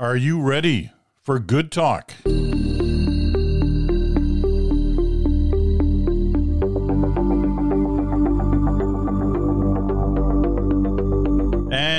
[0.00, 2.14] Are you ready for good talk?
[2.24, 2.34] And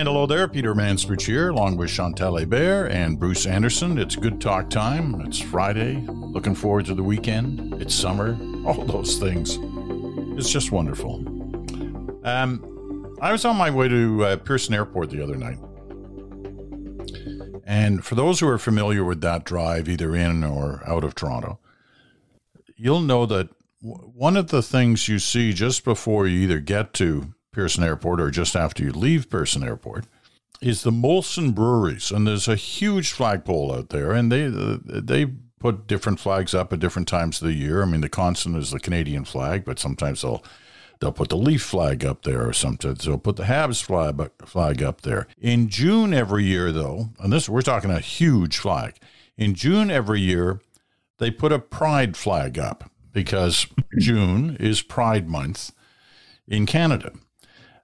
[0.08, 4.00] hello there, Peter Mansbridge here, along with Chantal Hébert and Bruce Anderson.
[4.00, 5.22] It's good talk time.
[5.22, 6.04] It's Friday.
[6.08, 7.80] Looking forward to the weekend.
[7.80, 8.36] It's summer.
[8.66, 9.60] All those things.
[10.40, 11.18] It's just wonderful.
[12.24, 15.60] Um, I was on my way to uh, Pearson Airport the other night.
[17.72, 21.58] And for those who are familiar with that drive, either in or out of Toronto,
[22.76, 23.48] you'll know that
[23.80, 28.30] one of the things you see just before you either get to Pearson Airport or
[28.30, 30.06] just after you leave Pearson Airport
[30.62, 35.88] is the Molson breweries, and there's a huge flagpole out there, and they they put
[35.88, 37.84] different flags up at different times of the year.
[37.84, 40.44] I mean, the constant is the Canadian flag, but sometimes they'll
[41.02, 42.94] they'll put the Leaf flag up there, or something.
[42.94, 45.28] they'll put the Habs flag flag up there.
[45.38, 48.96] In June every year, though, and this we're talking a huge flag.
[49.36, 50.62] In June every year,
[51.18, 53.68] they put a Pride flag up because
[54.00, 55.72] June is Pride Month
[56.48, 57.12] in Canada.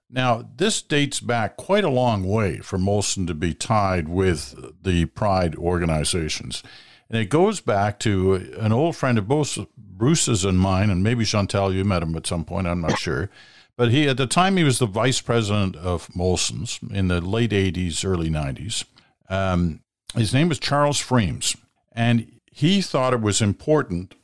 [0.09, 5.06] Now, this dates back quite a long way for Molson to be tied with the
[5.06, 6.63] Pride organizations.
[7.09, 9.58] And it goes back to an old friend of both
[9.98, 13.30] Bruce's and mine, and maybe Chantal, you met him at some point, I'm not sure.
[13.76, 17.52] But he, at the time, he was the vice president of Molson's in the late
[17.52, 18.86] 80s, early 90s.
[19.30, 19.81] Um,
[20.16, 21.56] his name was Charles Freems.
[21.92, 24.16] And he thought it was important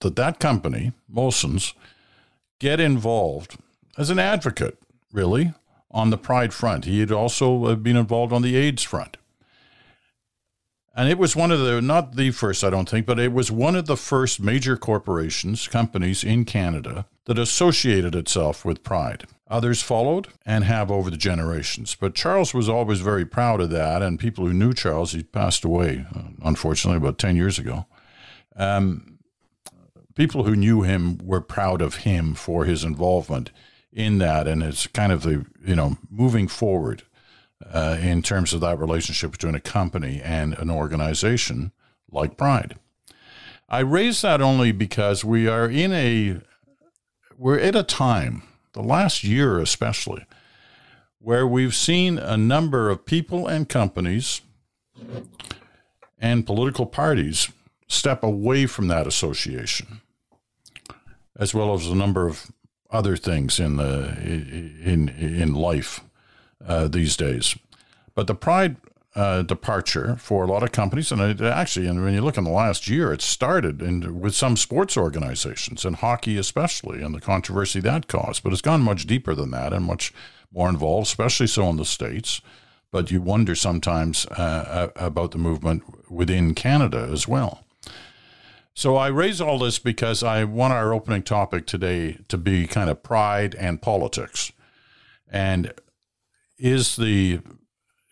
[0.00, 1.74] that that company, Molson's,
[2.60, 3.56] get involved
[3.98, 4.78] as an advocate
[5.12, 5.52] really,
[5.90, 6.84] on the Pride front.
[6.84, 9.16] He had also uh, been involved on the AIDS front.
[10.94, 13.50] And it was one of the, not the first, I don't think, but it was
[13.50, 19.24] one of the first major corporations, companies in Canada that associated itself with Pride.
[19.48, 21.94] Others followed and have over the generations.
[21.94, 24.02] But Charles was always very proud of that.
[24.02, 26.06] And people who knew Charles, he passed away,
[26.42, 27.86] unfortunately, about 10 years ago.
[28.56, 29.18] Um,
[30.14, 33.50] people who knew him were proud of him for his involvement
[33.92, 37.02] in that, and it's kind of the you know moving forward
[37.68, 41.72] uh, in terms of that relationship between a company and an organization
[42.10, 42.76] like Pride.
[43.68, 46.40] I raise that only because we are in a
[47.38, 50.26] we're at a time, the last year especially,
[51.18, 54.42] where we've seen a number of people and companies
[56.18, 57.48] and political parties
[57.86, 60.00] step away from that association,
[61.36, 62.50] as well as a number of
[62.90, 66.00] other things in the in in life
[66.66, 67.56] uh, these days.
[68.14, 68.76] But the pride
[69.14, 72.44] uh, departure for a lot of companies, and it actually, and when you look in
[72.44, 77.20] the last year, it started in, with some sports organizations and hockey especially, and the
[77.20, 78.42] controversy that caused.
[78.42, 80.12] But it's gone much deeper than that and much
[80.52, 82.40] more involved, especially so in the states.
[82.92, 87.64] But you wonder sometimes uh, about the movement within Canada as well.
[88.74, 92.88] So I raise all this because I want our opening topic today to be kind
[92.88, 94.52] of pride and politics.
[95.30, 95.72] And
[96.60, 97.40] is the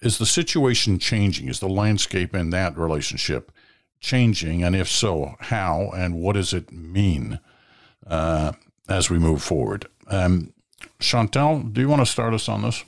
[0.00, 1.48] is the situation changing?
[1.48, 3.52] Is the landscape in that relationship
[4.00, 4.62] changing?
[4.62, 7.40] And if so, how and what does it mean
[8.06, 8.52] uh,
[8.88, 9.86] as we move forward?
[10.06, 10.52] Um,
[11.00, 12.84] Chantal, do you want to start us on this?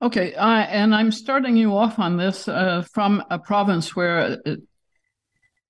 [0.00, 4.56] Okay, uh, and I'm starting you off on this uh, from a province where uh,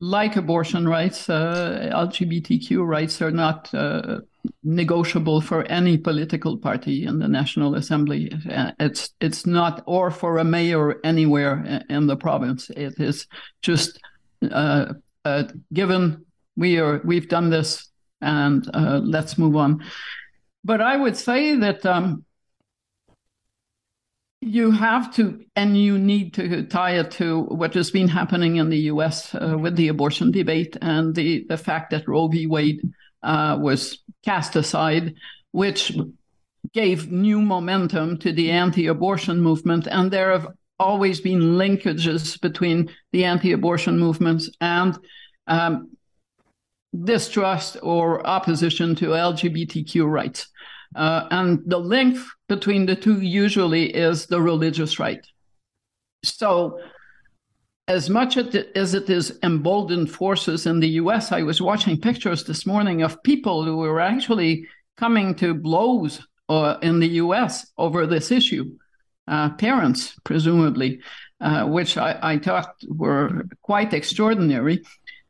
[0.00, 4.20] like abortion rights, uh, LGBTQ rights are not uh,
[4.62, 8.32] negotiable for any political party in the National Assembly.
[8.50, 12.70] Uh, it's it's not, or for a mayor anywhere in the province.
[12.70, 13.26] It is
[13.62, 13.98] just
[14.50, 14.94] uh,
[15.24, 16.24] uh, given
[16.56, 17.88] we are we've done this,
[18.20, 19.84] and uh, let's move on.
[20.64, 22.24] But I would say that um,
[24.40, 28.68] you have to, and you need to tie it to what has been happening in
[28.70, 29.34] the U.S.
[29.34, 32.46] Uh, with the abortion debate and the the fact that Roe v.
[32.46, 32.80] Wade
[33.22, 35.14] uh, was cast aside,
[35.50, 35.96] which
[36.72, 40.48] gave new momentum to the anti-abortion movement, and there have
[40.78, 44.96] always been linkages between the anti-abortion movements and
[45.48, 45.90] um,
[47.04, 50.48] distrust or opposition to LGBTQ rights.
[50.94, 52.18] Uh, and the link
[52.48, 55.24] between the two usually is the religious right.
[56.24, 56.80] So,
[57.86, 62.66] as much as it is emboldened forces in the US, I was watching pictures this
[62.66, 64.66] morning of people who were actually
[64.96, 68.76] coming to blows uh, in the US over this issue.
[69.26, 71.00] Uh, parents, presumably,
[71.40, 74.82] uh, which I, I, thought were quite extraordinary.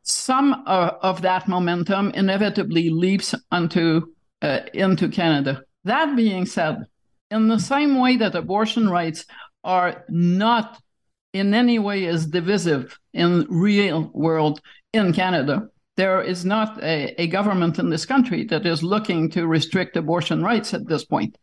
[0.03, 5.64] Some uh, of that momentum inevitably leaps onto uh, into Canada.
[5.85, 6.87] That being said,
[7.31, 9.25] in the same way that abortion rights
[9.65, 10.81] are not
[11.33, 14.61] in any way as divisive in real world
[14.93, 15.69] in Canada.
[15.97, 20.43] There is not a, a government in this country that is looking to restrict abortion
[20.43, 21.37] rights at this point,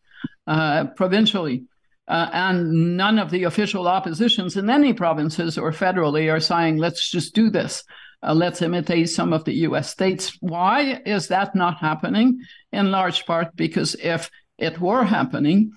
[0.48, 1.66] uh, provincially.
[2.08, 7.10] Uh, and none of the official oppositions in any provinces or federally are saying, let's
[7.10, 7.84] just do this.
[8.22, 10.38] Uh, let's imitate some of the US states.
[10.40, 12.40] Why is that not happening?
[12.72, 15.72] In large part because if it were happening,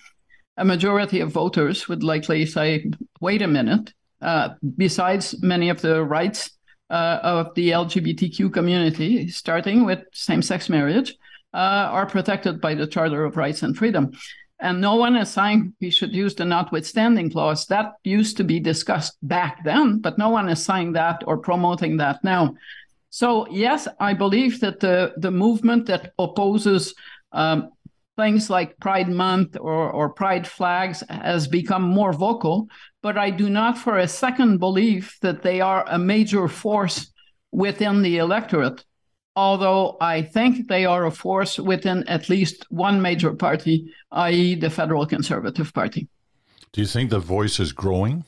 [0.56, 2.90] a majority of voters would likely say,
[3.20, 6.50] wait a minute, uh, besides many of the rights
[6.90, 11.14] uh, of the LGBTQ community, starting with same sex marriage,
[11.54, 11.56] uh,
[11.90, 14.12] are protected by the Charter of Rights and Freedom.
[14.60, 17.66] And no one is saying we should use the notwithstanding clause.
[17.66, 21.96] That used to be discussed back then, but no one is saying that or promoting
[21.98, 22.54] that now.
[23.10, 26.94] So, yes, I believe that the, the movement that opposes
[27.32, 27.70] um,
[28.18, 32.68] things like Pride Month or, or Pride flags has become more vocal,
[33.02, 37.10] but I do not for a second believe that they are a major force
[37.52, 38.84] within the electorate
[39.38, 44.68] although I think they are a force within at least one major party, i.e., the
[44.68, 46.08] Federal Conservative Party.
[46.72, 48.24] Do you think the voice is growing?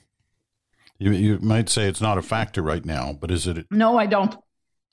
[1.00, 3.66] You, you might say it's not a factor right now, but is it?
[3.72, 4.36] No, I don't.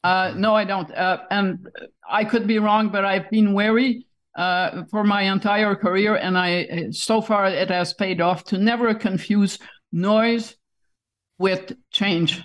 [0.04, 0.90] Uh, no, I don't.
[0.92, 1.68] Uh, and
[2.10, 4.07] I could be wrong, but I've been wary
[4.38, 8.94] uh, for my entire career, and I so far it has paid off to never
[8.94, 9.58] confuse
[9.92, 10.56] noise
[11.40, 12.44] with change.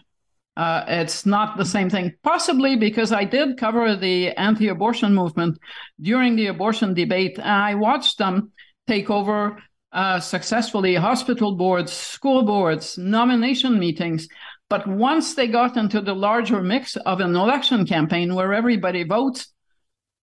[0.56, 5.59] Uh, it's not the same thing, possibly because I did cover the anti abortion movement
[6.00, 7.39] during the abortion debate.
[7.39, 8.53] And I watched them
[8.87, 9.59] take over
[9.93, 14.29] uh, successfully hospital boards, school boards, nomination meetings.
[14.69, 19.51] But once they got into the larger mix of an election campaign where everybody votes,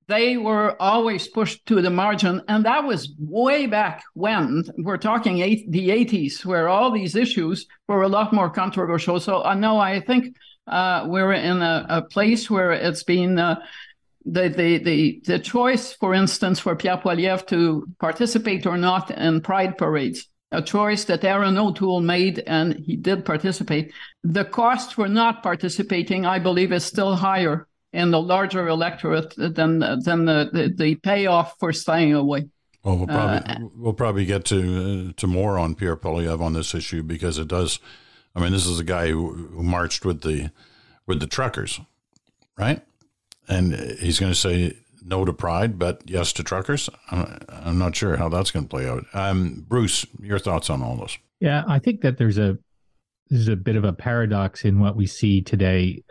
[0.08, 2.42] they were always pushed to the margin.
[2.48, 7.68] And that was way back when we're talking eight, the 80s, where all these issues
[7.88, 9.20] were a lot more controversial.
[9.20, 13.60] So uh, no, I think uh, we're in a, a, place where it's been uh,
[14.26, 19.42] the, the, the, the choice, for instance, for Pierre Poilievre to participate or not in
[19.42, 20.28] pride parades.
[20.52, 23.92] A choice that Erin O'Toole made, and he did participate.
[24.24, 27.68] The cost for not participating, I believe, is still higher
[27.98, 32.48] in the larger electorate than than the, the, the payoff for staying away.
[32.84, 36.54] Well, we'll probably uh, we'll probably get to uh, to more on Pierre Poilievre on
[36.54, 37.80] this issue because it does.
[38.36, 40.52] I mean, this is a guy who, who marched with the
[41.08, 41.82] with the truckers,
[42.56, 42.84] right?
[43.50, 46.90] And he's going to say no to pride, but yes to truckers.
[47.10, 49.06] I'm, I'm not sure how that's going to play out.
[49.14, 51.18] Um, Bruce, your thoughts on all this?
[51.40, 52.60] Yeah, I think that there's a
[53.30, 56.04] there's a bit of a paradox in what we see today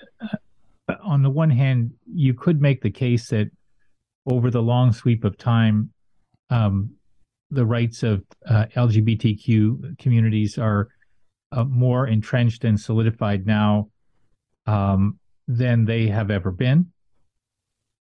[1.02, 3.50] on the one hand, you could make the case that
[4.26, 5.90] over the long sweep of time,
[6.50, 6.90] um,
[7.50, 10.88] the rights of uh, LGBTQ communities are
[11.52, 13.88] uh, more entrenched and solidified now
[14.66, 16.86] um, than they have ever been.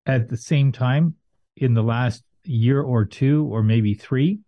[0.05, 1.15] At the same time,
[1.57, 4.39] in the last year or two, or maybe three,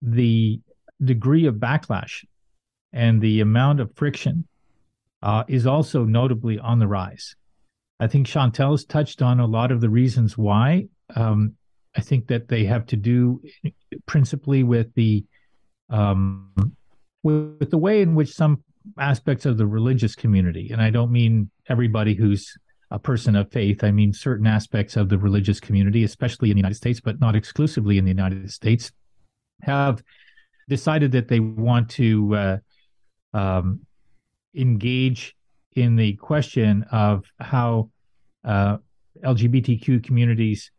[0.00, 0.60] the
[1.02, 2.24] degree of backlash
[2.92, 4.46] and the amount of friction
[5.22, 7.36] uh, is also notably on the rise.
[8.00, 10.86] I think Chantal's touched on a lot of the reasons why.
[11.14, 11.54] Um,
[11.96, 13.42] I think that they have to do
[14.06, 15.24] principally with the
[15.90, 16.50] um,
[17.22, 18.64] with, with the way in which some
[18.98, 22.56] aspects of the religious community, and I don't mean everybody who's
[22.90, 23.84] a person of faith.
[23.84, 27.36] I mean certain aspects of the religious community, especially in the United States, but not
[27.36, 28.90] exclusively in the United States,
[29.62, 30.02] have
[30.68, 32.56] decided that they want to uh,
[33.34, 33.80] um,
[34.54, 35.34] engage
[35.74, 37.90] in the question of how
[38.44, 38.76] uh,
[39.24, 40.70] LGBTQ communities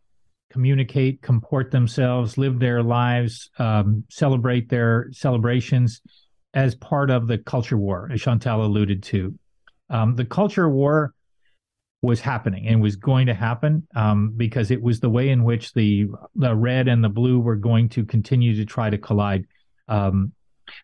[0.52, 6.02] communicate, comport themselves, live their lives, um, celebrate their celebrations
[6.54, 9.34] as part of the culture war, as Chantal alluded to.
[9.90, 11.14] Um, the culture war
[12.04, 15.74] was happening and was going to happen um, because it was the way in which
[15.74, 19.46] the the red and the blue were going to continue to try to collide.
[19.88, 20.34] Um,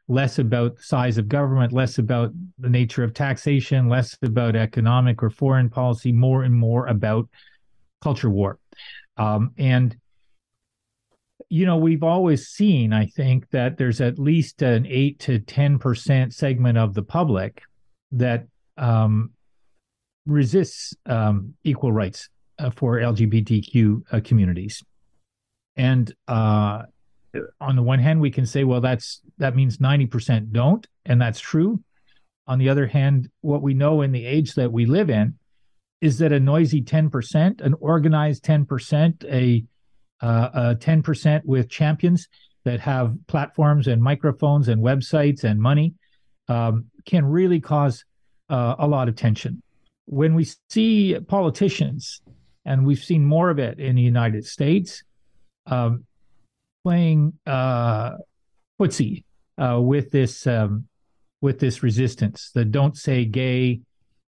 [0.08, 5.29] less about size of government, less about the nature of taxation, less about economic or
[5.29, 7.29] foreign policy, more and more about
[8.01, 8.60] culture war.
[9.17, 9.96] Um, and
[11.50, 15.79] you know, we've always seen, I think, that there's at least an eight to ten
[15.79, 17.63] percent segment of the public
[18.12, 18.46] that
[18.77, 19.31] um,
[20.27, 22.29] resists um, equal rights
[22.60, 24.84] uh, for LGBTQ uh, communities,
[25.75, 26.84] and uh,
[27.62, 31.39] on the one hand, we can say, well, that's that means 90% don't, and that's
[31.39, 31.83] true.
[32.48, 35.36] On the other hand, what we know in the age that we live in
[36.01, 39.65] is that a noisy 10%, an organized 10%, a,
[40.25, 42.27] uh, a 10% with champions
[42.65, 45.93] that have platforms and microphones and websites and money
[46.48, 48.03] um, can really cause
[48.50, 49.62] uh, a lot of tension.
[50.05, 52.21] When we see politicians,
[52.65, 55.03] and we've seen more of it in the United States,
[55.67, 56.05] um,
[56.83, 58.12] playing uh,
[58.79, 59.24] footsie
[59.57, 60.86] uh, with this um,
[61.41, 63.81] with this resistance, the "Don't Say Gay,"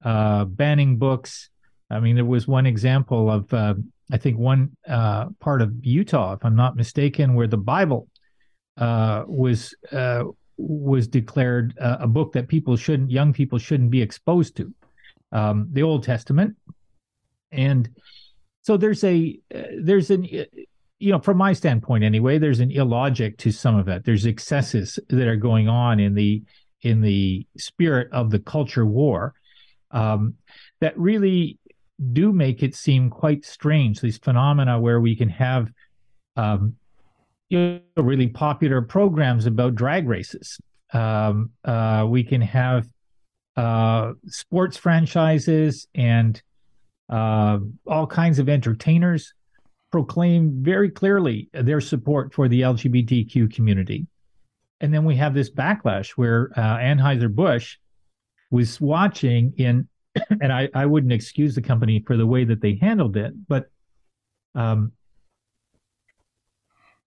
[0.05, 1.51] uh, banning books.
[1.91, 3.75] I mean, there was one example of uh,
[4.13, 8.09] I think one uh, part of Utah, if I'm not mistaken, where the Bible
[8.77, 10.25] uh, was uh,
[10.57, 14.75] was declared uh, a book that people shouldn't, young people shouldn't be exposed to,
[15.33, 16.57] um, the Old Testament,
[17.53, 17.89] and
[18.63, 20.27] so there's a uh, there's an
[21.01, 24.05] you know from my standpoint anyway, there's an illogic to some of it.
[24.05, 26.43] There's excesses that are going on in the
[26.83, 29.35] in the spirit of the culture war
[29.91, 30.35] um,
[30.81, 31.59] that really
[32.13, 34.01] do make it seem quite strange.
[34.01, 35.71] These phenomena where we can have
[36.37, 36.77] um,
[37.49, 40.59] you know, really popular programs about drag races.
[40.93, 42.87] Um, uh, we can have
[43.57, 46.41] uh, sports franchises and
[47.09, 49.35] uh, all kinds of entertainers
[49.91, 54.07] proclaim very clearly their support for the LGBTQ community.
[54.81, 57.77] And then we have this backlash where uh, Anheuser-Busch
[58.51, 59.89] was watching in
[60.41, 63.71] and I, I wouldn't excuse the company for the way that they handled it, but
[64.55, 64.93] um,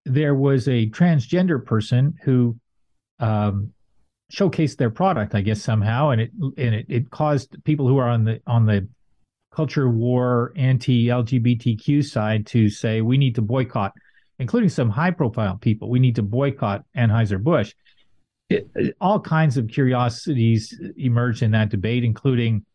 [0.05, 2.57] there was a transgender person who
[3.19, 3.71] um,
[4.31, 8.09] showcased their product, I guess somehow, and it and it, it caused people who are
[8.09, 8.87] on the on the
[9.53, 13.93] culture war anti LGBTQ side to say we need to boycott,
[14.39, 15.89] including some high profile people.
[15.89, 17.73] We need to boycott Anheuser Busch.
[18.99, 22.65] all kinds of curiosities emerged in that debate, including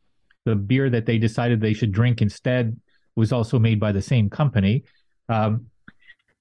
[0.45, 2.79] the beer that they decided they should drink instead
[3.17, 4.85] was also made by the same company.
[5.29, 5.67] Um,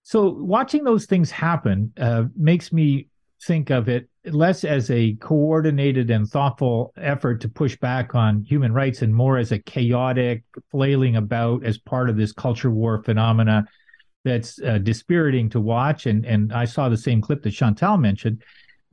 [0.04, 3.08] so watching those things happen uh, makes me
[3.44, 8.74] think of it less as a coordinated and thoughtful effort to push back on human
[8.74, 13.66] rights and more as a chaotic flailing about as part of this culture war phenomena
[14.24, 16.06] that's uh, dispiriting to watch.
[16.06, 18.44] And and I saw the same clip that Chantal mentioned,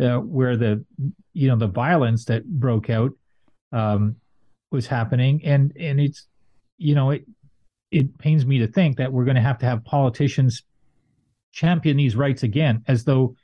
[0.01, 0.85] uh, where the
[1.33, 3.13] you know the violence that broke out
[3.73, 4.17] um,
[4.71, 6.27] was happening, and and it's
[6.79, 7.25] you know it
[7.91, 10.63] it pains me to think that we're going to have to have politicians
[11.53, 13.37] champion these rights again as though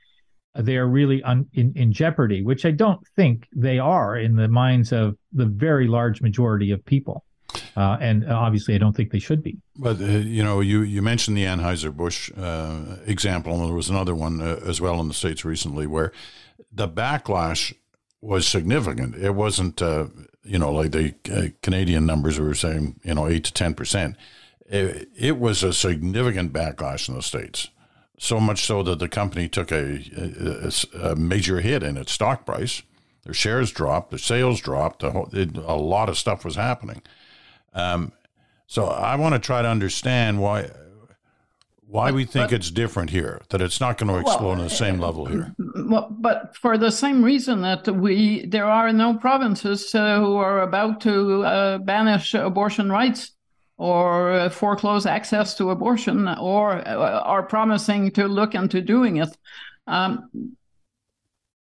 [0.54, 4.48] they are really un, in, in jeopardy, which I don't think they are in the
[4.48, 7.24] minds of the very large majority of people.
[7.76, 9.58] Uh, and obviously, I don't think they should be.
[9.76, 13.90] But uh, you know, you you mentioned the Anheuser Busch uh, example, and there was
[13.90, 16.12] another one uh, as well in the states recently where
[16.72, 17.74] the backlash
[18.20, 19.16] was significant.
[19.16, 20.06] It wasn't, uh,
[20.44, 24.16] you know, like the uh, Canadian numbers were saying, you know, eight to ten percent.
[24.66, 27.70] It, it, was a significant backlash in the states,
[28.22, 32.44] so much so that the company took a, a, a major hit in its stock
[32.44, 32.82] price.
[33.24, 35.00] Their shares dropped, their sales dropped.
[35.00, 37.00] Whole, it, a lot of stuff was happening.
[37.72, 38.12] Um,
[38.66, 40.70] so I want to try to understand why
[41.86, 44.58] why we think but, it's different here, that it's not going to explode well, on
[44.58, 45.54] the same level here.
[45.74, 50.60] Well, but for the same reason that we there are no provinces uh, who are
[50.60, 53.32] about to uh, banish abortion rights
[53.80, 59.34] or uh, foreclose access to abortion or uh, are promising to look into doing it.
[59.86, 60.28] Um,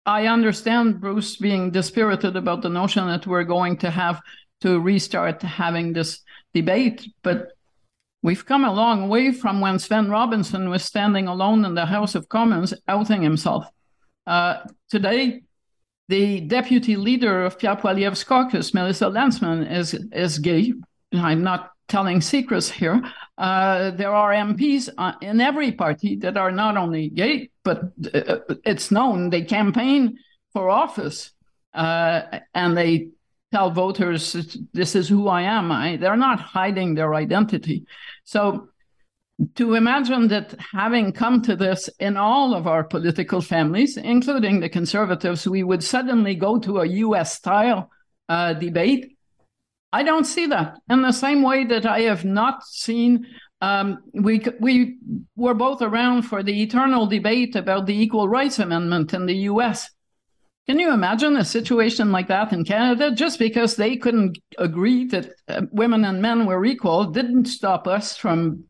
[0.04, 4.20] I understand Bruce being dispirited about the notion that we're going to have
[4.60, 6.20] to restart having this
[6.52, 7.52] debate, but
[8.22, 12.14] We've come a long way from when Svend Robinson was standing alone in the House
[12.14, 13.66] of Commons outing himself.
[14.26, 14.58] Uh,
[14.90, 15.40] today,
[16.08, 20.74] the deputy leader of Pierre Poilievre's caucus, Melissa Lantsman, is, is gay.
[21.14, 23.02] I'm not telling secrets here.
[23.36, 27.82] Uh, there are MPs uh, in every party that are not only gay, but
[28.14, 30.18] uh, it's known they campaign
[30.52, 31.32] for office
[31.74, 32.22] uh,
[32.54, 33.08] and they
[33.52, 35.72] tell voters this is who I am.
[35.72, 37.84] I, they're not hiding their identity.
[38.24, 38.68] So
[39.54, 44.68] to imagine that having come to this in all of our political families, including the
[44.68, 47.90] conservatives, we would suddenly go to a US style
[48.28, 49.16] uh, debate.
[49.92, 53.26] I don't see that in the same way that I have not seen.
[53.60, 54.98] Um, we we
[55.36, 59.90] were both around for the eternal debate about the Equal Rights Amendment in the U.S.
[60.66, 63.10] Can you imagine a situation like that in Canada?
[63.10, 68.16] Just because they couldn't agree that uh, women and men were equal didn't stop us
[68.16, 68.64] from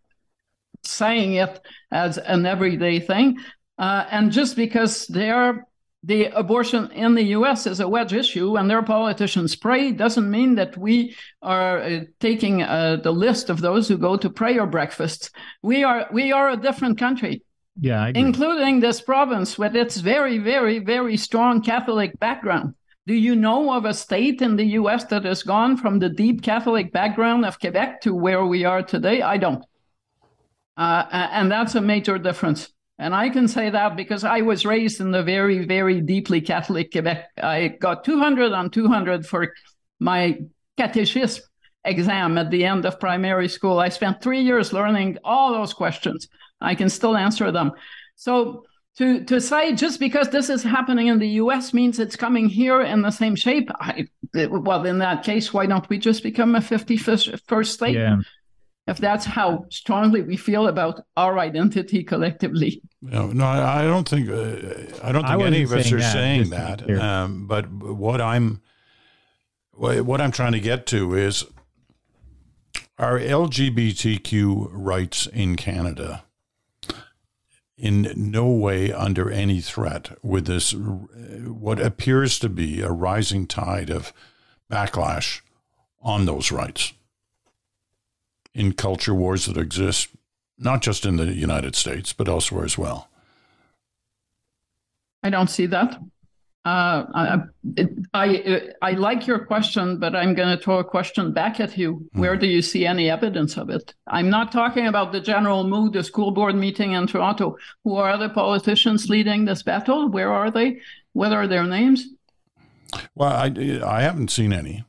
[0.82, 1.60] saying it
[1.90, 3.38] as an everyday thing.
[3.78, 5.66] Uh, and just because they're
[6.02, 10.54] the abortion in the US is a wedge issue and their politicians pray doesn't mean
[10.54, 15.30] that we are uh, taking uh, the list of those who go to prayer breakfasts.
[15.62, 17.42] We are we are a different country.
[17.82, 22.74] Yeah, including this province with its very, very, very strong Catholic background.
[23.06, 26.42] Do you know of a state in the US that has gone from the deep
[26.42, 29.22] Catholic background of Quebec to where we are today?
[29.22, 29.64] I don't.
[30.76, 32.70] Uh, and that's a major difference.
[33.00, 36.92] And I can say that because I was raised in the very, very deeply Catholic
[36.92, 37.30] Quebec.
[37.42, 39.54] I got 200 on 200 for
[39.98, 40.38] my
[40.76, 41.42] catechism
[41.84, 43.78] exam at the end of primary school.
[43.78, 46.28] I spent three years learning all those questions.
[46.60, 47.72] I can still answer them.
[48.16, 48.64] So
[48.98, 51.72] to to say just because this is happening in the U.S.
[51.72, 53.70] means it's coming here in the same shape.
[53.80, 57.94] I, well, in that case, why don't we just become a 51st state?
[57.94, 58.16] Yeah.
[58.90, 62.82] If that's how strongly we feel about our identity collectively.
[63.00, 65.98] No, no, I, I don't think uh, I don't think I any of us are
[65.98, 66.90] that, saying that.
[67.00, 68.60] Um, but what I'm
[69.72, 71.44] what I'm trying to get to is
[72.98, 76.24] are LGBTQ rights in Canada
[77.78, 83.88] in no way under any threat with this, what appears to be a rising tide
[83.88, 84.12] of
[84.70, 85.40] backlash
[86.02, 86.92] on those rights
[88.54, 90.08] in culture wars that exist,
[90.58, 93.08] not just in the United States, but elsewhere as well.
[95.22, 96.00] I don't see that.
[96.62, 97.38] Uh, I,
[98.12, 102.06] I, I like your question, but I'm going to throw a question back at you.
[102.12, 102.40] Where hmm.
[102.40, 103.94] do you see any evidence of it?
[104.06, 107.56] I'm not talking about the general mood, the school board meeting in Toronto.
[107.84, 110.08] Who are the politicians leading this battle?
[110.08, 110.80] Where are they?
[111.14, 112.06] What are their names?
[113.14, 114.84] Well, I, I haven't seen any,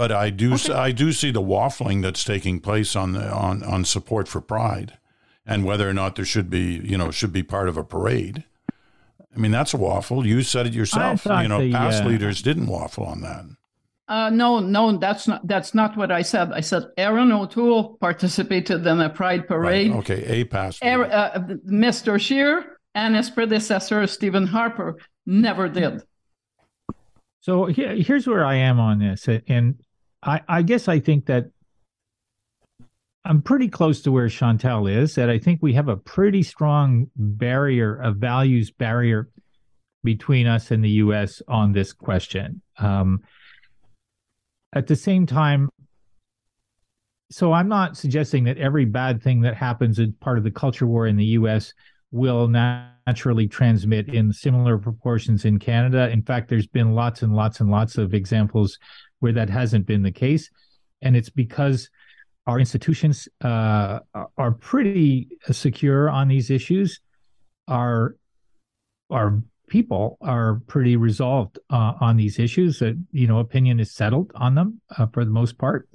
[0.00, 0.72] but I do okay.
[0.72, 4.96] I do see the waffling that's taking place on the on on support for Pride,
[5.44, 8.44] and whether or not there should be you know should be part of a parade.
[8.70, 10.26] I mean, that's a waffle.
[10.26, 11.26] You said it yourself.
[11.26, 13.44] You know, the, past uh, leaders didn't waffle on that.
[14.08, 16.50] Uh, no, no, that's not that's not what I said.
[16.50, 19.90] I said Erin O'Toole participated in a pride parade.
[19.90, 19.98] Right.
[19.98, 20.82] Okay, a past.
[20.82, 22.18] uh, Mr.
[22.18, 26.04] Scheer and his predecessor Stephen Harper never did.
[27.40, 29.78] So here, here's where I am on this, and
[30.22, 31.46] I, I guess I think that
[33.24, 35.14] I'm pretty close to where Chantal is.
[35.14, 39.28] That I think we have a pretty strong barrier, a values barrier
[40.02, 41.42] between us and the U.S.
[41.46, 42.62] on this question.
[42.78, 43.22] Um,
[44.74, 45.68] at the same time,
[47.30, 50.86] so I'm not suggesting that every bad thing that happens as part of the culture
[50.86, 51.72] war in the U.S.
[52.10, 56.10] will naturally transmit in similar proportions in Canada.
[56.10, 58.78] In fact, there's been lots and lots and lots of examples
[59.20, 60.50] where that hasn't been the case,
[61.02, 61.88] and it's because
[62.46, 64.00] our institutions uh,
[64.36, 67.00] are pretty secure on these issues.
[67.68, 68.16] Our
[69.10, 72.80] our people are pretty resolved uh, on these issues.
[72.80, 75.88] That you know, opinion is settled on them uh, for the most part.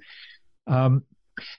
[0.67, 1.03] Um,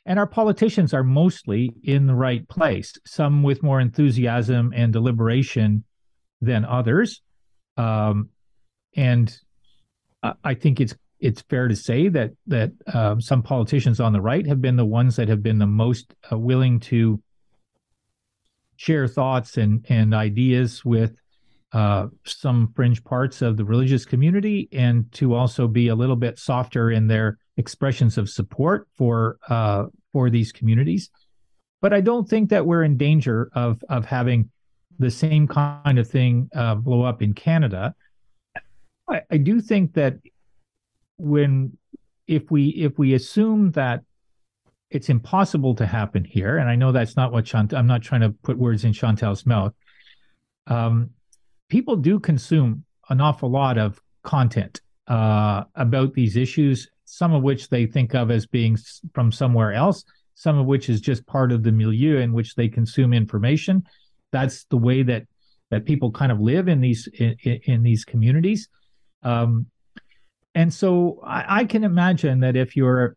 [0.07, 2.95] and our politicians are mostly in the right place.
[3.05, 5.85] Some with more enthusiasm and deliberation
[6.41, 7.21] than others.
[7.77, 8.31] Um,
[8.97, 9.37] and
[10.43, 14.47] I think it's it's fair to say that that uh, some politicians on the right
[14.47, 17.23] have been the ones that have been the most uh, willing to
[18.77, 21.17] share thoughts and and ideas with
[21.73, 26.39] uh, some fringe parts of the religious community, and to also be a little bit
[26.39, 31.11] softer in their expressions of support for uh, for these communities.
[31.81, 34.51] But I don't think that we're in danger of of having
[34.99, 37.95] the same kind of thing uh, blow up in Canada.
[39.09, 40.15] I, I do think that
[41.19, 41.77] when
[42.27, 44.03] if we if we assume that
[44.91, 47.79] it's impossible to happen here, and I know that's not what Chantal.
[47.79, 49.73] I'm not trying to put words in Chantal's mouth.
[50.67, 51.11] Um,
[51.69, 57.69] people do consume an awful lot of content uh, about these issues, some of which
[57.69, 58.77] they think of as being
[59.13, 62.69] from somewhere else, some of which is just part of the milieu in which they
[62.69, 63.85] consume information.
[64.33, 65.25] That's the way that
[65.71, 68.69] that people kind of live in these in, in these communities.
[69.23, 69.67] Um,
[70.57, 73.15] and so I, I can imagine that if you're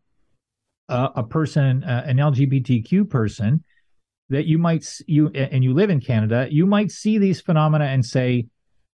[0.89, 3.63] a, a person, uh, an LGBTQ person,
[4.27, 8.05] that you might you and you live in Canada, you might see these phenomena and
[8.05, 8.45] say,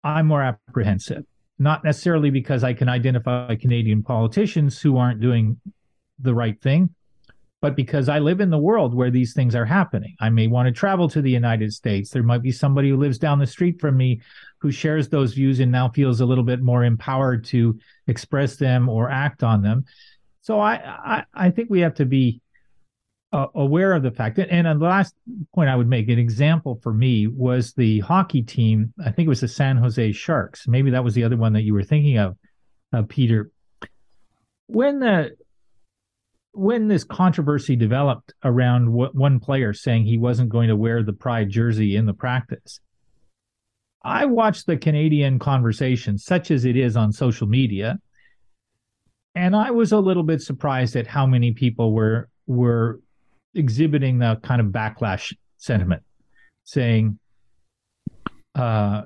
[0.03, 1.24] "I'm more apprehensive."
[1.59, 5.61] Not necessarily because I can identify Canadian politicians who aren't doing
[6.18, 6.94] the right thing,
[7.61, 10.16] but because I live in the world where these things are happening.
[10.18, 12.11] I may want to travel to the United States.
[12.11, 14.22] There might be somebody who lives down the street from me
[14.61, 18.88] who shares those views and now feels a little bit more empowered to express them
[18.88, 19.85] or act on them.
[20.42, 22.40] So I I, I think we have to be
[23.33, 24.51] uh, aware of the fact that.
[24.51, 25.14] And the last
[25.55, 28.92] point I would make, an example for me was the hockey team.
[29.05, 30.66] I think it was the San Jose Sharks.
[30.66, 32.37] Maybe that was the other one that you were thinking of,
[32.92, 33.51] uh, Peter.
[34.66, 35.37] When the
[36.53, 41.49] when this controversy developed around one player saying he wasn't going to wear the pride
[41.49, 42.81] jersey in the practice
[44.03, 47.99] I watch the Canadian conversation, such as it is on social media,
[49.35, 53.01] and I was a little bit surprised at how many people were were
[53.55, 56.03] exhibiting the kind of backlash sentiment,
[56.65, 57.19] saying,
[58.55, 59.03] uh,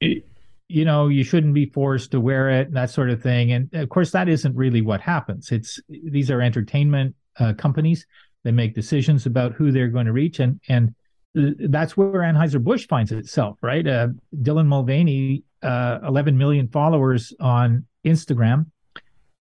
[0.00, 0.24] it,
[0.68, 3.52] you know, you shouldn't be forced to wear it, and that sort of thing.
[3.52, 5.52] And of course, that isn't really what happens.
[5.52, 8.06] It's these are entertainment uh, companies.
[8.44, 10.94] They make decisions about who they're going to reach, and and
[11.36, 13.86] that's where Anheuser Busch finds itself, right?
[13.86, 14.08] Uh,
[14.42, 18.66] Dylan Mulvaney, uh, 11 million followers on Instagram,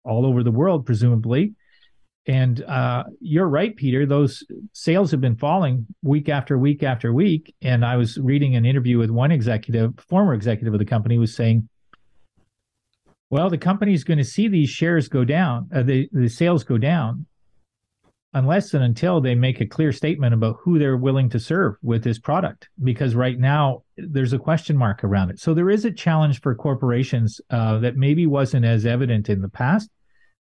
[0.02, 1.54] all over the world, presumably.
[2.26, 4.06] And uh, you're right, Peter.
[4.06, 7.54] Those sales have been falling week after week after week.
[7.62, 11.34] And I was reading an interview with one executive, former executive of the company, was
[11.34, 11.68] saying,
[13.30, 16.78] "Well, the company's going to see these shares go down, uh, the the sales go
[16.78, 17.26] down,
[18.34, 22.04] unless and until they make a clear statement about who they're willing to serve with
[22.04, 22.68] this product.
[22.82, 25.38] Because right now there's a question mark around it.
[25.38, 29.48] So there is a challenge for corporations uh, that maybe wasn't as evident in the
[29.48, 29.90] past."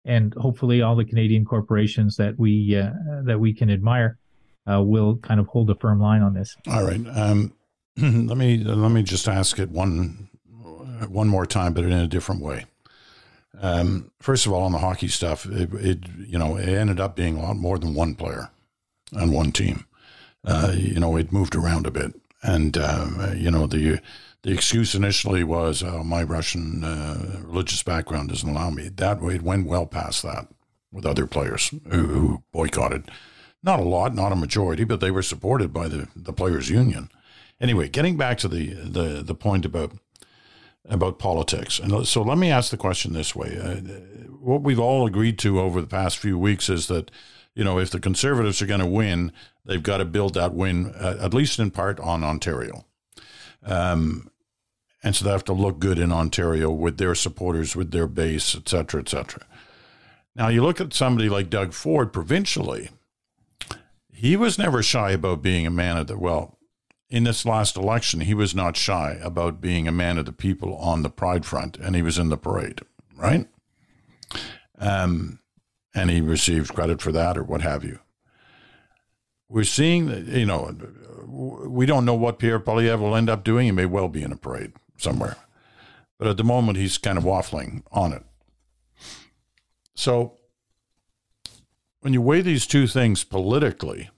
[0.04, 2.90] and hopefully all the Canadian corporations that we uh,
[3.24, 4.18] that we can admire
[4.70, 6.56] uh, will kind of hold a firm line on this.
[6.68, 7.00] All right.
[7.14, 7.52] Um,
[7.96, 10.28] let me let me just ask it one
[11.08, 12.66] one more time, but in a different way.
[13.60, 17.16] Um, first of all, on the hockey stuff, it, it, you know it ended up
[17.16, 18.50] being a lot more than one player
[19.16, 19.84] on one team.
[20.44, 24.00] Uh, you know, it moved around a bit, and uh, you know the
[24.42, 28.88] the excuse initially was oh, my Russian uh, religious background doesn't allow me.
[28.88, 30.48] That way, it went well past that
[30.92, 33.10] with other players who, who, boycotted.
[33.62, 37.08] Not a lot, not a majority, but they were supported by the, the players' union.
[37.60, 39.92] Anyway, getting back to the, the, the point about
[40.88, 43.76] about politics, and so let me ask the question this way: uh,
[44.40, 47.10] What we've all agreed to over the past few weeks is that
[47.54, 49.32] you know if the Conservatives are going to win,
[49.64, 52.84] they've got to build that win, uh, at least in part, on Ontario.
[53.64, 54.30] Um,
[55.02, 58.54] and so they have to look good in Ontario with their supporters, with their base,
[58.54, 59.44] et cetera, et cetera.
[60.34, 62.90] Now, you look at somebody like Doug Ford provincially,
[64.12, 66.56] he was never shy about being a man of the, well,
[67.12, 70.76] in this last election, he was not shy about being a man of the people
[70.76, 72.80] on the Pride Front, and he was in the parade,
[73.14, 73.46] right?
[74.78, 75.38] Um,
[75.94, 77.98] and he received credit for that or what have you.
[79.46, 80.74] We're seeing you know,
[81.26, 83.66] we don't know what Pierre Poilievre will end up doing.
[83.66, 85.36] He may well be in a parade somewhere.
[86.18, 88.24] But at the moment, he's kind of waffling on it.
[89.94, 90.38] So
[92.00, 94.08] when you weigh these two things politically,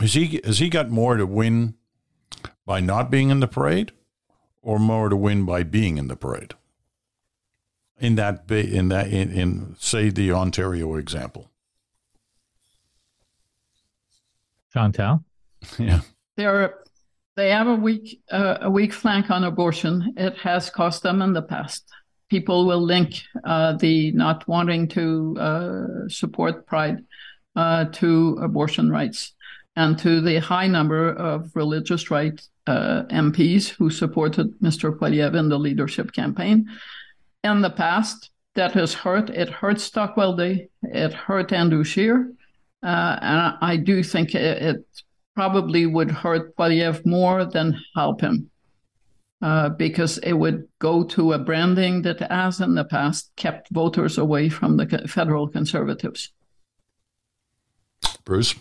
[0.00, 1.74] has he has he got more to win
[2.64, 3.92] by not being in the parade,
[4.62, 6.54] or more to win by being in the parade?
[7.98, 11.50] In that in that in, in say the Ontario example.
[14.72, 15.24] Chantal.
[15.78, 16.02] Yeah.
[16.36, 16.74] There are
[17.34, 20.14] they have a weak uh, a weak flank on abortion.
[20.16, 21.84] It has cost them in the past.
[22.30, 26.98] People will link uh, the not wanting to uh, support Pride
[27.56, 29.32] uh, to abortion rights
[29.78, 34.90] and to the high number of religious right uh, MPs who supported Mr.
[34.98, 36.66] Poilievre in the leadership campaign.
[37.44, 39.30] In the past, that has hurt.
[39.30, 40.68] It hurt Stockwell Day.
[40.82, 42.32] It hurt Andrew Scheer.
[42.82, 44.84] Uh, and I do think it, it
[45.36, 48.50] probably would hurt Poilievre more than help him.
[49.40, 54.18] Uh, because it would go to a branding that, as in the past, kept voters
[54.18, 56.32] away from the federal conservatives.
[58.24, 58.56] Bruce?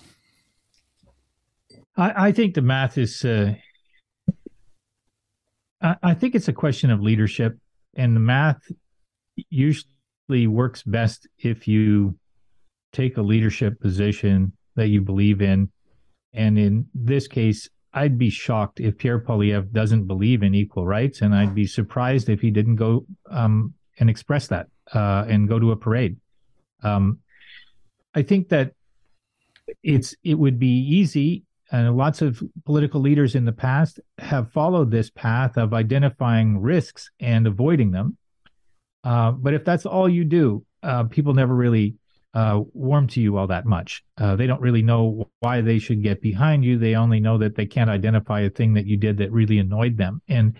[1.97, 3.53] I, I think the math is, uh,
[5.81, 7.57] I, I think it's a question of leadership,
[7.95, 8.61] and the math
[9.49, 12.17] usually works best if you
[12.93, 15.69] take a leadership position that you believe in
[16.37, 21.21] and in this case, I'd be shocked if Pierre Poilievre doesn't believe in equal rights,
[21.21, 25.57] and I'd be surprised if he didn't go um, and express that uh, and go
[25.57, 26.17] to a parade.
[26.83, 27.19] Um,
[28.13, 28.73] I think that
[29.81, 34.89] it's it would be easy, and lots of political leaders in the past have followed
[34.89, 38.17] this path of identifying risks and avoiding them.
[39.03, 41.95] Uh, but if that's all you do, uh, people never really
[42.33, 44.03] uh, warm to you all that much.
[44.17, 46.77] Uh, they don't really know why they should get behind you.
[46.77, 49.97] They only know that they can't identify a thing that you did that really annoyed
[49.97, 50.21] them.
[50.27, 50.57] And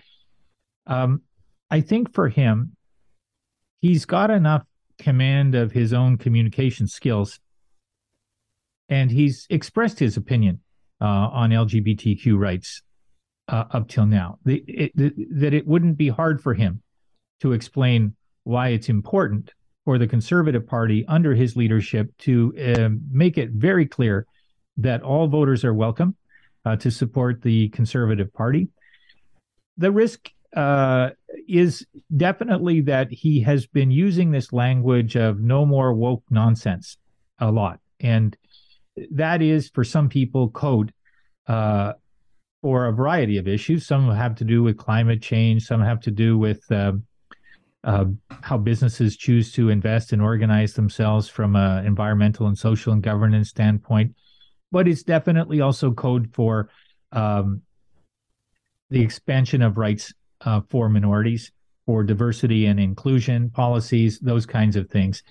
[0.86, 1.22] um,
[1.70, 2.76] I think for him,
[3.80, 4.64] he's got enough
[4.98, 7.38] command of his own communication skills,
[8.88, 10.60] and he's expressed his opinion
[11.00, 12.82] uh, on LGBTQ rights
[13.48, 14.38] uh, up till now.
[14.44, 16.82] The, it, the, that it wouldn't be hard for him
[17.40, 19.52] to explain why it's important
[19.84, 24.26] for the Conservative Party under his leadership to uh, make it very clear
[24.76, 26.16] that all voters are welcome
[26.64, 28.68] uh, to support the Conservative Party.
[29.76, 31.10] the risk uh,
[31.46, 36.96] is definitely that he has been using this language of no more woke nonsense
[37.38, 37.80] a lot.
[38.00, 38.36] And
[39.10, 40.92] that is, for some people, code
[41.46, 41.92] uh,
[42.62, 43.86] for a variety of issues.
[43.86, 46.92] Some have to do with climate change, some have to do with uh,
[47.84, 48.06] uh,
[48.42, 53.48] how businesses choose to invest and organize themselves from an environmental and social and governance
[53.48, 54.14] standpoint.
[54.70, 56.68] But it's definitely also code for
[57.12, 57.62] um,
[58.90, 61.52] the expansion of rights uh, for minorities,
[61.86, 65.22] for diversity and inclusion policies, those kinds of things.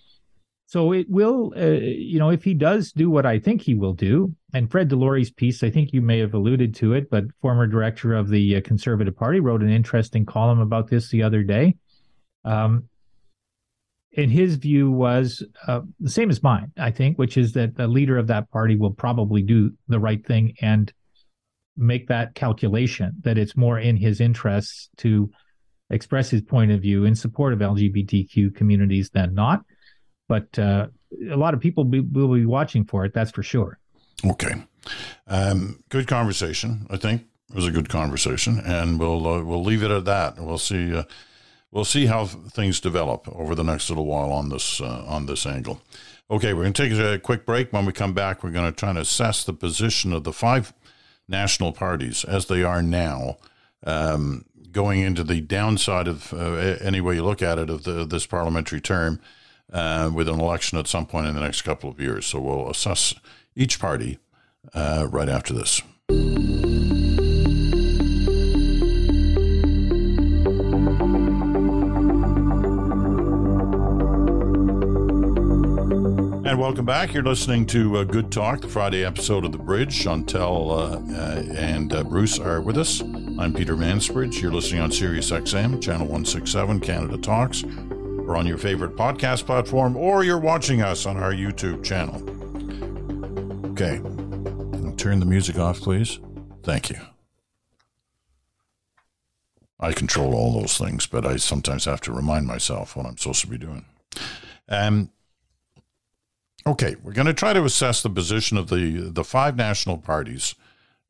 [0.68, 3.94] So it will, uh, you know, if he does do what I think he will
[3.94, 7.68] do, and Fred DeLorey's piece, I think you may have alluded to it, but former
[7.68, 11.78] director of the uh, Conservative Party wrote an interesting column about this the other day.
[12.44, 12.90] Um,
[14.18, 17.88] and his view was uh, the same as mine, I think, which is that the
[17.88, 20.92] leader of that party will probably do the right thing and
[21.78, 25.32] make that calculation that it's more in his interests to
[25.92, 29.62] express his point of view in support of LGBTQ communities than not.
[30.28, 30.88] But uh,
[31.30, 33.80] a lot of people be, will be watching for it, that's for sure.
[34.26, 34.56] Okay.
[35.28, 37.24] Um, good conversation, I think.
[37.50, 40.38] It was a good conversation, and we'll uh, we'll leave it at that.
[40.38, 41.04] We'll see uh,
[41.72, 45.46] we'll see how things develop over the next little while on this uh, on this
[45.46, 45.82] angle.
[46.30, 47.72] Okay, we're going to take a quick break.
[47.72, 50.74] When we come back, we're going to try to assess the position of the five
[51.30, 53.38] national parties as they are now,
[53.86, 58.06] um, going into the downside of uh, any way you look at it of the,
[58.06, 59.22] this parliamentary term,
[59.72, 62.26] uh, with an election at some point in the next couple of years.
[62.26, 63.16] So we'll assess
[63.56, 64.20] each party
[64.74, 65.82] uh, right after this.
[76.48, 77.14] And welcome back.
[77.14, 80.00] You're listening to uh, Good Talk, the Friday episode of The Bridge.
[80.00, 83.02] Chantal uh, uh, and uh, Bruce are with us.
[83.02, 84.42] I'm Peter Mansbridge.
[84.42, 87.64] You're listening on Sirius XM, Channel 167, Canada Talks,
[88.28, 92.22] or on your favorite podcast platform, or you're watching us on our YouTube channel.
[93.72, 94.02] Okay.
[94.98, 96.20] Turn the music off, please.
[96.64, 96.98] Thank you.
[99.80, 103.42] I control all those things, but I sometimes have to remind myself what I'm supposed
[103.42, 103.86] to be doing.
[104.68, 105.12] Um,
[106.68, 110.54] Okay, we're going to try to assess the position of the the five national parties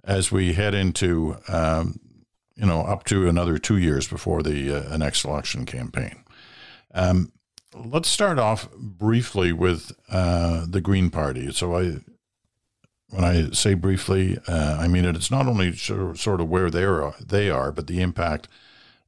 [0.04, 2.00] as we head into um,
[2.56, 6.24] you know up to another two years before the uh, next election campaign.
[6.94, 7.32] Um,
[7.76, 11.52] let's start off briefly with uh, the Green Party.
[11.52, 11.98] So I.
[13.10, 15.16] When I say briefly, uh, I mean it.
[15.16, 18.50] It's not only sort of where they are, they are, but the impact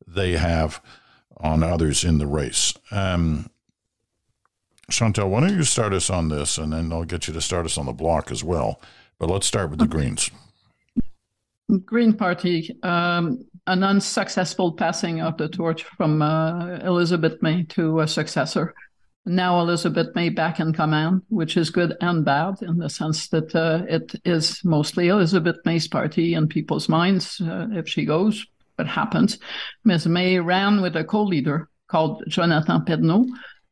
[0.08, 0.82] they have
[1.36, 2.74] on others in the race.
[2.92, 3.50] Um,
[4.90, 7.66] Chantal, why don't you start us on this, and then I'll get you to start
[7.66, 8.82] us on the Bloc as well.
[9.20, 10.32] But let's start with the Greens.
[11.86, 18.08] Green Party, um, an unsuccessful passing of the torch from uh, Elizabeth May to a
[18.08, 18.74] successor.
[19.26, 23.56] Now Elizabeth May back in command, which is good and bad in the sense that
[23.56, 28.46] uh, it is mostly Elizabeth May's party in people's minds uh, if she goes.
[28.76, 29.38] What happens?
[29.84, 30.08] Ms.
[30.08, 33.28] May ran with a co-leader called Jonathan Pedneault.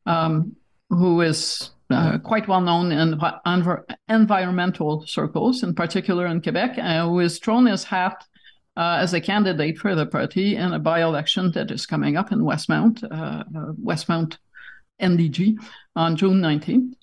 [0.06, 0.56] Um,
[0.90, 7.06] who is uh, quite well known in env- environmental circles, in particular in Quebec, uh,
[7.06, 8.24] who has thrown his hat
[8.78, 12.32] uh, as a candidate for the party in a by election that is coming up
[12.32, 14.38] in Westmount, uh, uh, Westmount
[15.02, 15.58] NDG
[15.96, 16.94] on June 19th.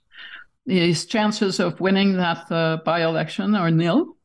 [0.66, 4.16] His chances of winning that uh, by election are nil.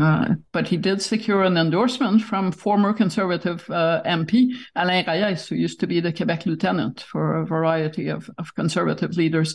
[0.00, 5.54] Uh, but he did secure an endorsement from former conservative uh, MP Alain Rayes, who
[5.54, 9.54] used to be the Quebec lieutenant for a variety of, of conservative leaders.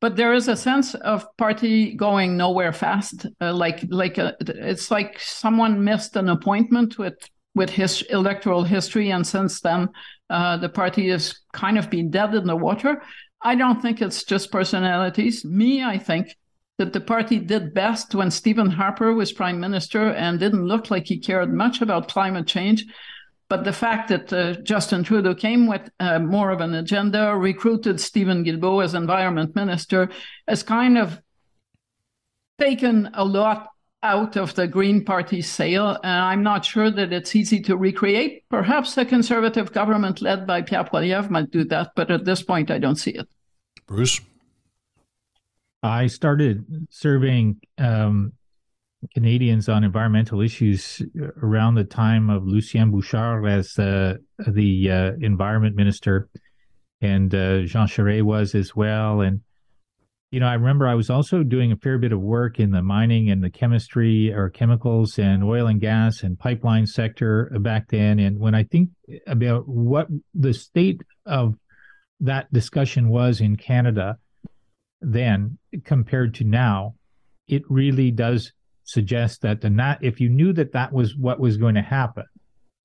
[0.00, 3.26] But there is a sense of party going nowhere fast.
[3.40, 7.14] Uh, like like a, it's like someone missed an appointment with
[7.54, 9.88] with his electoral history, and since then
[10.30, 13.02] uh, the party has kind of been dead in the water.
[13.42, 15.44] I don't think it's just personalities.
[15.44, 16.36] Me, I think
[16.78, 21.06] that the party did best when Stephen Harper was prime minister and didn't look like
[21.06, 22.86] he cared much about climate change.
[23.50, 28.00] But the fact that uh, Justin Trudeau came with uh, more of an agenda, recruited
[28.00, 30.08] Steven Guilbeault as environment minister,
[30.46, 31.20] has kind of
[32.60, 33.66] taken a lot
[34.04, 35.98] out of the Green Party sail.
[36.04, 38.44] And I'm not sure that it's easy to recreate.
[38.50, 42.70] Perhaps a conservative government led by Pierre Poilievre might do that, but at this point,
[42.70, 43.28] I don't see it.
[43.88, 44.20] Bruce?
[45.82, 48.32] I started surveying um,
[49.14, 51.02] Canadians on environmental issues
[51.42, 56.28] around the time of Lucien Bouchard as uh, the uh, environment minister,
[57.00, 59.22] and uh, Jean Charest was as well.
[59.22, 59.40] And
[60.30, 62.82] you know, I remember I was also doing a fair bit of work in the
[62.82, 68.20] mining and the chemistry or chemicals and oil and gas and pipeline sector back then.
[68.20, 68.90] And when I think
[69.26, 71.56] about what the state of
[72.20, 74.18] that discussion was in Canada
[75.00, 76.94] then compared to now,
[77.48, 78.52] it really does
[78.90, 82.24] suggest that the not if you knew that that was what was going to happen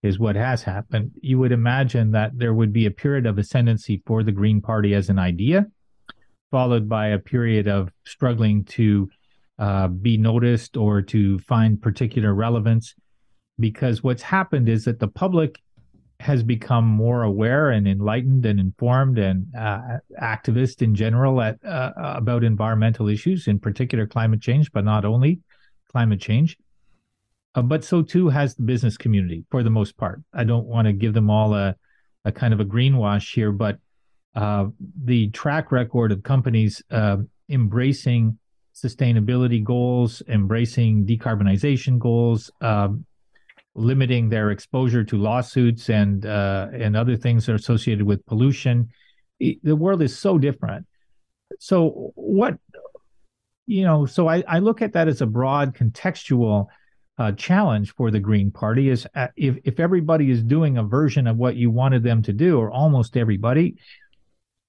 [0.04, 4.02] is what has happened you would imagine that there would be a period of ascendancy
[4.06, 5.65] for the green party as an idea
[6.52, 9.10] followed by a period of struggling to
[9.60, 12.96] uh, be noticed or to find particular relevance.
[13.60, 15.62] Because what's happened is that the public
[16.20, 19.82] has become more aware and enlightened and informed and uh,
[20.22, 25.39] activist in general at, uh, about environmental issues, in particular climate change, but not only
[25.95, 26.58] climate change.
[27.55, 30.21] Uh, but so too has the business community for the most part.
[30.34, 31.73] I don't want to give them all a,
[32.25, 33.77] a kind of a greenwash here, but
[34.36, 34.65] uh,
[35.05, 38.38] the track record of companies uh, embracing
[38.73, 43.05] sustainability goals, embracing decarbonization goals, um,
[43.73, 48.89] limiting their exposure to lawsuits and uh, and other things that are associated with pollution.
[49.39, 50.86] The world is so different.
[51.60, 52.53] So what
[53.67, 56.67] you know, so I, I look at that as a broad contextual
[57.17, 58.89] uh, challenge for the Green Party.
[58.89, 62.34] Is uh, if if everybody is doing a version of what you wanted them to
[62.34, 63.78] do, or almost everybody,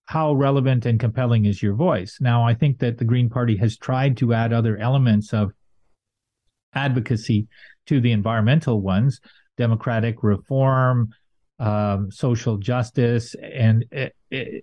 [0.04, 2.18] how relevant and compelling is your voice?
[2.20, 5.52] Now, I think that the Green Party has tried to add other elements of
[6.72, 7.48] advocacy
[7.86, 9.20] to the environmental ones,
[9.56, 11.12] democratic reform,
[11.58, 14.60] um, social justice, and eh, eh,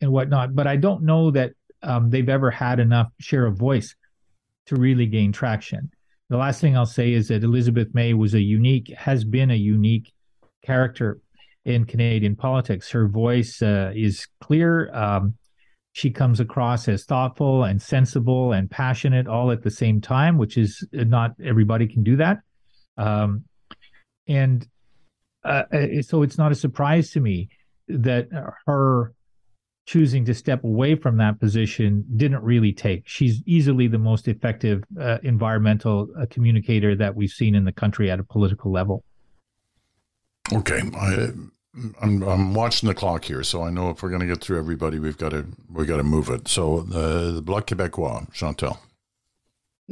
[0.00, 0.54] and whatnot.
[0.54, 3.94] But I don't know that um, they've ever had enough share of voice
[4.66, 5.90] to really gain traction.
[6.28, 9.56] The last thing I'll say is that Elizabeth May was a unique, has been a
[9.56, 10.12] unique
[10.64, 11.20] character
[11.64, 12.90] in Canadian politics.
[12.90, 14.94] Her voice uh, is clear.
[14.94, 15.34] Um,
[15.92, 20.56] she comes across as thoughtful and sensible and passionate all at the same time, which
[20.56, 22.38] is uh, not everybody can do that.
[22.96, 23.44] Um,
[24.28, 24.66] and
[25.44, 27.48] uh, uh, so it's not a surprise to me
[27.88, 28.28] that
[28.66, 29.12] her
[29.86, 33.02] choosing to step away from that position didn't really take.
[33.06, 38.10] She's easily the most effective uh, environmental uh, communicator that we've seen in the country
[38.10, 39.04] at a political level.
[40.52, 41.28] Okay, I,
[42.00, 44.58] I'm I'm watching the clock here, so I know if we're going to get through
[44.58, 46.48] everybody, we've got to we got to move it.
[46.48, 48.80] So uh, the Bloc Québécois, Chantal.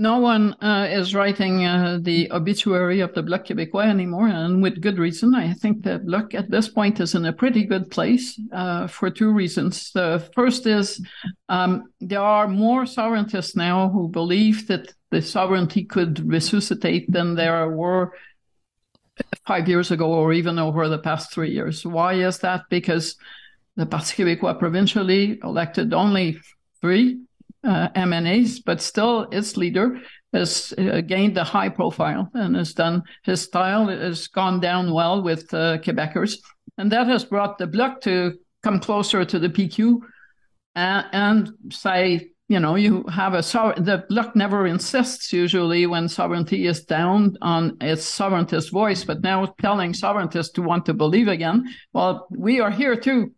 [0.01, 4.81] No one uh, is writing uh, the obituary of the Bloc Québécois anymore, and with
[4.81, 5.35] good reason.
[5.35, 9.11] I think the Bloc at this point is in a pretty good place uh, for
[9.11, 9.91] two reasons.
[9.91, 11.05] The first is
[11.49, 17.69] um, there are more sovereigntists now who believe that the sovereignty could resuscitate than there
[17.69, 18.13] were
[19.49, 21.85] five years ago or even over the past three years.
[21.85, 22.63] Why is that?
[22.71, 23.17] Because
[23.75, 26.39] the Parti Québécois provincially elected only
[26.81, 27.19] three
[27.69, 30.01] uh, MNAs, but still its leader
[30.33, 35.23] has uh, gained a high profile and has done his style has gone down well
[35.23, 36.39] with uh, Quebecers,
[36.79, 40.01] and that has brought the Bloc to come closer to the PQ
[40.75, 46.67] and, and say you know, you have a the Bloc never insists usually when sovereignty
[46.67, 51.67] is down on its sovereigntist voice, but now telling sovereigntists to want to believe again.
[51.93, 53.35] Well, we are here too.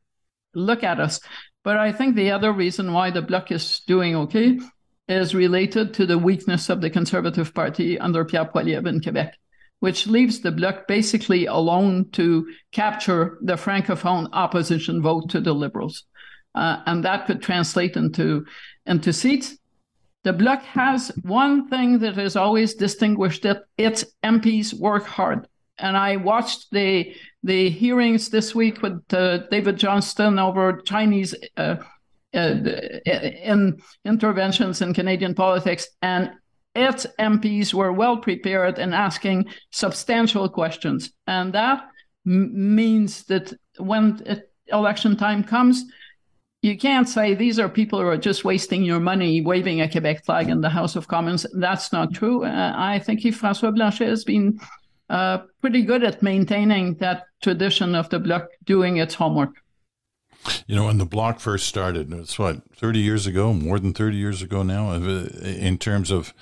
[0.54, 1.20] Look at us.
[1.62, 4.58] But I think the other reason why the Bloc is doing okay
[5.08, 9.36] is related to the weakness of the Conservative Party under Pierre Poilievre in Quebec,
[9.80, 16.04] which leaves the Bloc basically alone to capture the francophone opposition vote to the Liberals.
[16.54, 18.44] Uh, and that could translate into
[18.86, 19.56] into seats.
[20.24, 25.46] The Bloc has one thing that has always distinguished it: its MPs work hard.
[25.80, 31.76] And I watched the the hearings this week with uh, David Johnston over Chinese uh,
[32.34, 32.54] uh,
[33.06, 36.30] in interventions in Canadian politics, and
[36.74, 41.82] its MPs were well prepared in asking substantial questions, and that
[42.26, 45.84] m- means that when election time comes,
[46.62, 50.24] you can't say these are people who are just wasting your money waving a Quebec
[50.24, 51.46] flag in the House of Commons.
[51.54, 52.44] That's not true.
[52.44, 54.60] Uh, I think Yves-Francois Blanchet has been
[55.10, 59.56] uh, pretty good at maintaining that tradition of the Bloc doing its homework.
[60.66, 64.16] You know, when the Bloc first started, it's what, 30 years ago, more than 30
[64.16, 66.32] years ago now, in terms of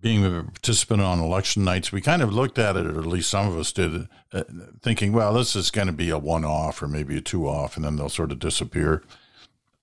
[0.00, 3.30] being a participant on election nights, we kind of looked at it, or at least
[3.30, 4.44] some of us did, uh,
[4.82, 7.76] thinking, well, this is going to be a one off or maybe a two off,
[7.76, 9.02] and then they'll sort of disappear.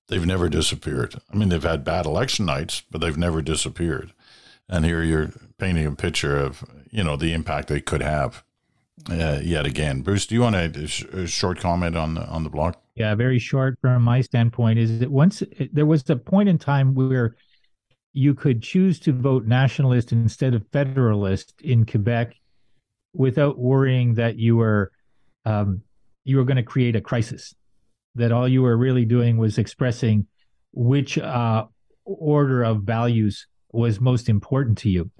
[0.07, 1.15] They've never disappeared.
[1.31, 4.13] I mean, they've had bad election nights, but they've never disappeared.
[4.71, 8.43] And here you're painting a picture of, you know, the impact they could have
[9.09, 10.01] uh, yet again.
[10.01, 12.81] Bruce, do you want a, a short comment on the, on the Bloc?
[12.95, 16.95] Yeah, very short from my standpoint is that once there was a point in time
[16.95, 17.35] where
[18.13, 22.35] you could choose to vote nationalist instead of federalist in Quebec
[23.13, 24.91] without worrying that you were
[25.45, 25.81] um,
[26.23, 27.55] you were going to create a crisis.
[28.15, 30.27] That all you were really doing was expressing
[30.73, 31.65] which uh,
[32.03, 35.11] order of values was most important to you.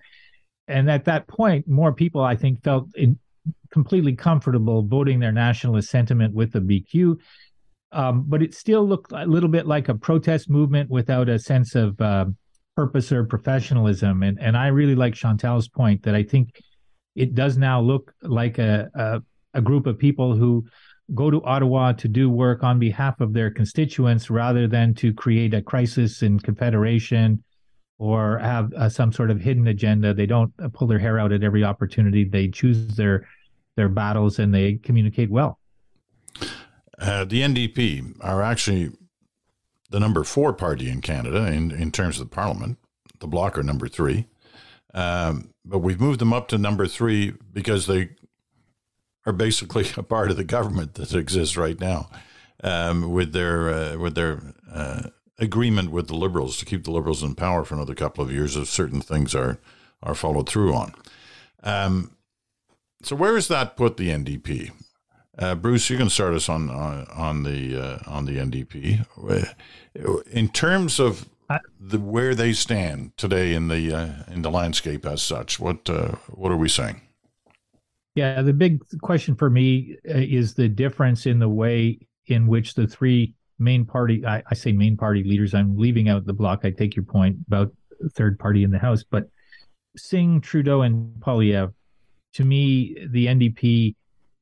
[0.67, 3.19] And at that point, more people, I think, felt in,
[3.71, 7.17] completely comfortable voting their nationalist sentiment with the BQ.
[7.91, 11.75] Um, but it still looked a little bit like a protest movement without a sense
[11.75, 12.25] of uh,
[12.75, 14.23] purpose or professionalism.
[14.23, 16.61] And and I really like Chantal's point that I think
[17.15, 19.21] it does now look like a, a,
[19.55, 20.65] a group of people who
[21.13, 25.53] go to Ottawa to do work on behalf of their constituents rather than to create
[25.53, 27.43] a crisis in confederation
[28.01, 30.11] or have uh, some sort of hidden agenda.
[30.11, 32.23] They don't uh, pull their hair out at every opportunity.
[32.23, 33.27] They choose their
[33.77, 35.59] their battles and they communicate well.
[36.97, 38.89] Uh, the NDP are actually
[39.91, 42.79] the number four party in Canada in, in terms of the parliament.
[43.19, 44.25] The Bloc are number three.
[44.95, 48.09] Um, but we've moved them up to number three because they
[49.27, 52.09] are basically a part of the government that exists right now,
[52.63, 55.03] um, with their uh, with their uh,
[55.39, 58.55] agreement with the Liberals to keep the Liberals in power for another couple of years
[58.55, 59.57] if certain things are
[60.03, 60.93] are followed through on.
[61.63, 62.15] Um,
[63.03, 64.71] so where does that put the NDP?
[65.37, 69.05] Uh, Bruce, you can start us on on, on the uh, on the NDP
[70.31, 71.27] in terms of
[71.79, 75.59] the, where they stand today in the uh, in the landscape as such.
[75.59, 77.01] What uh, what are we saying?
[78.15, 82.73] Yeah, the big question for me uh, is the difference in the way in which
[82.73, 85.53] the three main party I, I say main party leaders.
[85.53, 86.61] I'm leaving out the Bloc.
[86.63, 87.71] I take your point about
[88.13, 89.29] third party in the House, but
[89.95, 91.73] Singh, Trudeau, and Poilievre.
[92.33, 93.95] To me, the NDP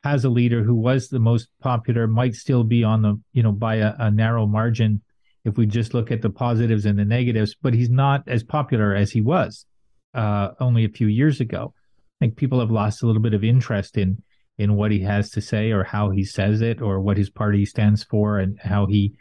[0.03, 3.51] has a leader who was the most popular, might still be on the you know
[3.51, 5.01] by a, a narrow margin
[5.45, 8.93] if we just look at the positives and the negatives, but he's not as popular
[8.93, 9.65] as he was
[10.13, 11.73] uh, only a few years ago.
[12.21, 14.21] I think people have lost a little bit of interest in
[14.59, 17.65] in what he has to say or how he says it or what his party
[17.65, 19.13] stands for and how he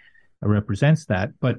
[0.43, 1.31] represents that.
[1.41, 1.59] But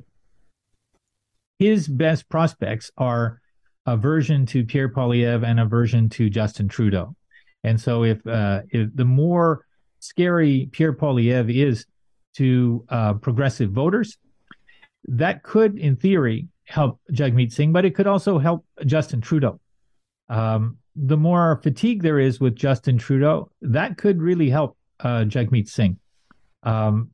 [1.58, 3.42] his best prospects are
[3.86, 7.16] aversion to Pierre Poilievre and aversion to Justin Trudeau.
[7.64, 9.66] And so if uh, if the more
[10.00, 11.86] scary Pierre Poilievre is
[12.36, 14.18] to uh, progressive voters,
[15.06, 19.60] that could, in theory, help Jagmeet Singh, but it could also help Justin Trudeau.
[20.28, 25.70] Um, the more fatigue there is with Justin Trudeau, that could really help uh, Jagmeet
[25.70, 25.98] Singh.
[26.64, 27.12] Um,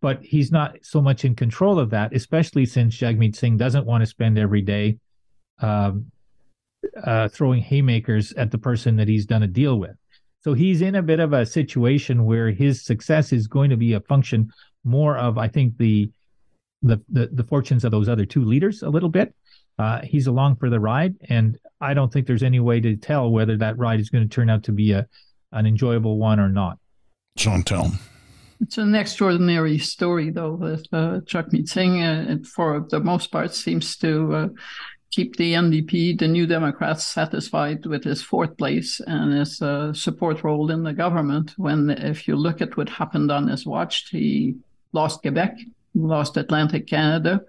[0.00, 4.02] but he's not so much in control of that, especially since Jagmeet Singh doesn't want
[4.02, 4.98] to spend every day
[5.60, 6.06] um,
[7.04, 9.96] uh, throwing haymakers at the person that he's done a deal with.
[10.40, 13.92] So he's in a bit of a situation where his success is going to be
[13.92, 14.50] a function
[14.84, 16.10] more of, I think, the
[16.84, 19.32] the, the, the fortunes of those other two leaders a little bit.
[19.78, 23.30] Uh, he's along for the ride, and I don't think there's any way to tell
[23.30, 25.06] whether that ride is going to turn out to be a
[25.52, 26.78] an enjoyable one or not.
[27.36, 27.90] Chantal.
[28.60, 33.96] It's an extraordinary story, though, that uh, Jagmeet Singh, uh, for the most part, seems
[33.98, 34.48] to uh,
[35.10, 40.44] keep the NDP, the New Democrats, satisfied with his fourth place and his uh, support
[40.44, 41.54] role in the government.
[41.56, 44.54] When, if you look at what happened on his watch, he
[44.92, 45.58] lost Quebec,
[45.94, 47.42] lost Atlantic Canada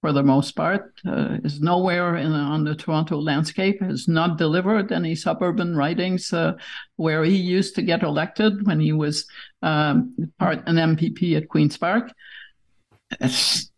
[0.00, 4.92] for the most part, uh, is nowhere in, on the Toronto landscape, has not delivered
[4.92, 6.52] any suburban ridings uh,
[6.96, 9.26] where he used to get elected when he was
[9.62, 12.12] um, part an MPP at Queen's Park.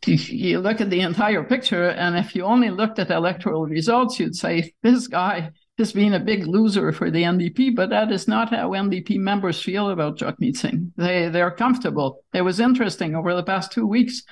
[0.05, 4.35] You look at the entire picture, and if you only looked at electoral results, you'd
[4.35, 8.51] say this guy has been a big loser for the NDP, but that is not
[8.51, 10.93] how NDP members feel about Jagmeet Singh.
[10.97, 12.25] They they're comfortable.
[12.35, 14.23] It was interesting over the past two weeks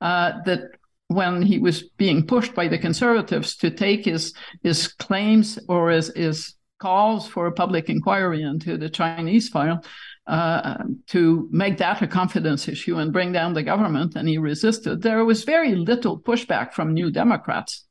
[0.00, 0.70] uh, that
[1.08, 6.12] when he was being pushed by the Conservatives to take his his claims or his,
[6.14, 9.82] his calls for a public inquiry into the Chinese file
[10.26, 15.02] uh, to make that a confidence issue and bring down the government, and he resisted.
[15.02, 17.84] There was very little pushback from New Democrats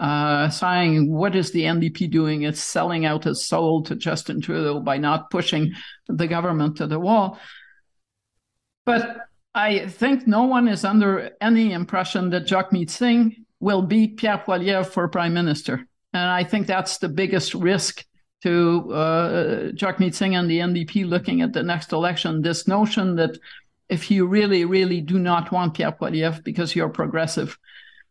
[0.00, 2.42] uh, saying, What is the NDP doing?
[2.42, 5.72] It's selling out its soul to Justin Trudeau by not pushing
[6.08, 7.38] the government to the wall.
[8.86, 9.23] But
[9.54, 14.84] I think no one is under any impression that Jagmeet Singh will beat Pierre Poilievre
[14.84, 15.86] for prime minister.
[16.12, 18.04] And I think that's the biggest risk
[18.42, 22.42] to uh, Jagmeet Singh and the NDP looking at the next election.
[22.42, 23.38] This notion that
[23.88, 27.56] if you really, really do not want Pierre Poilievre because you're progressive,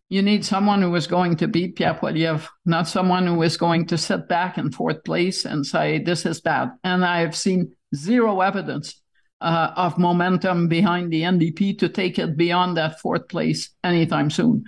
[0.09, 3.85] you need someone who is going to beat Pierre Poilievre, not someone who is going
[3.87, 6.71] to sit back in fourth place and say, this is bad.
[6.83, 9.02] And I've seen zero evidence
[9.43, 14.63] uh, of momentum behind the NDP to take it beyond that fourth place anytime soon.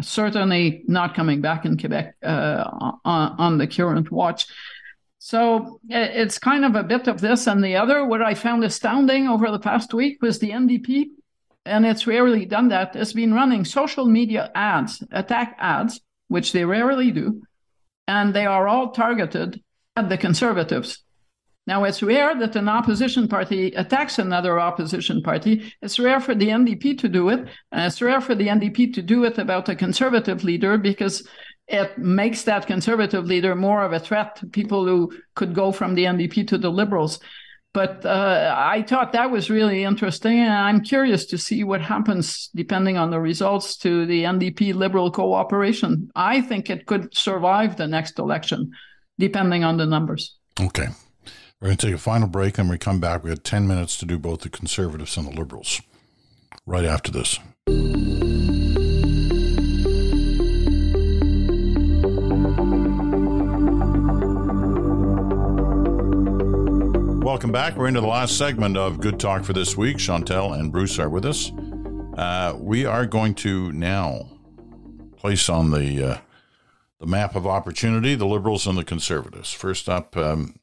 [0.00, 2.64] Certainly not coming back in Quebec uh,
[3.04, 4.46] on, on the current watch.
[5.18, 8.04] So it's kind of a bit of this and the other.
[8.04, 11.06] What I found astounding over the past week was the NDP,
[11.64, 16.64] and it's rarely done that, has been running social media ads, attack ads, which they
[16.64, 17.42] rarely do,
[18.06, 19.60] and they are all targeted
[19.96, 21.02] at the conservatives.
[21.68, 25.70] Now, it's rare that an opposition party attacks another opposition party.
[25.82, 27.40] It's rare for the NDP to do it.
[27.72, 31.28] And it's rare for the NDP to do it about a conservative leader because
[31.66, 35.94] it makes that conservative leader more of a threat to people who could go from
[35.94, 37.20] the NDP to the Liberals.
[37.74, 40.38] But uh, I thought that was really interesting.
[40.38, 45.10] And I'm curious to see what happens depending on the results to the NDP Liberal
[45.10, 46.10] cooperation.
[46.16, 48.70] I think it could survive the next election,
[49.18, 50.34] depending on the numbers.
[50.58, 50.88] Okay.
[51.60, 53.24] We're going to take a final break and we come back.
[53.24, 55.80] We have 10 minutes to do both the Conservatives and the Liberals
[56.66, 57.40] right after this.
[67.24, 67.76] Welcome back.
[67.76, 69.98] We're into the last segment of Good Talk for this week.
[69.98, 71.50] Chantal and Bruce are with us.
[72.16, 74.28] Uh, we are going to now
[75.16, 76.18] place on the uh,
[77.00, 79.52] the map of opportunity the Liberals and the Conservatives.
[79.52, 80.58] First up, um,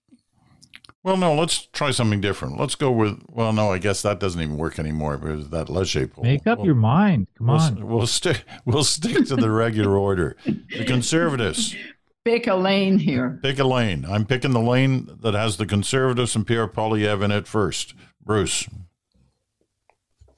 [1.06, 2.60] well, no, let's try something different.
[2.60, 3.22] Let's go with.
[3.30, 6.24] Well, no, I guess that doesn't even work anymore because that Leger poll.
[6.24, 7.28] Make up we'll, your mind.
[7.38, 7.88] Come we'll, on.
[7.88, 8.44] We'll stick.
[8.66, 10.36] We'll stick to the regular order.
[10.46, 11.76] The Conservatives.
[12.24, 13.40] Pick a lane here.
[13.44, 14.04] Pick a lane.
[14.10, 17.94] I'm picking the lane that has the Conservatives and Pierre Poilievre in it first.
[18.26, 18.68] Bruce.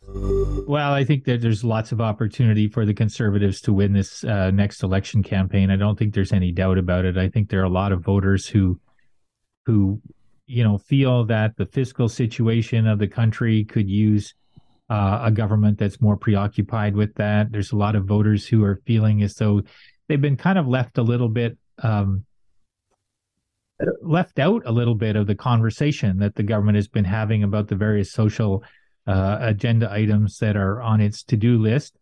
[0.09, 4.51] Well, I think that there's lots of opportunity for the Conservatives to win this uh,
[4.51, 5.72] next election campaign.
[5.72, 7.18] I don't think there's any doubt about it.
[7.18, 8.82] I think there are a lot of voters who
[9.65, 10.01] who
[10.48, 14.34] you know, feel that the fiscal situation of the country could use
[14.89, 17.52] uh, a government that's more preoccupied with that.
[17.52, 19.62] There's a lot of voters who are feeling as though
[20.08, 22.26] they've been kind of left a little bit um,
[24.02, 27.68] left out a little bit of the conversation that the government has been having about
[27.68, 28.64] the various social
[29.06, 31.98] uh, agenda items that are on its to-do list.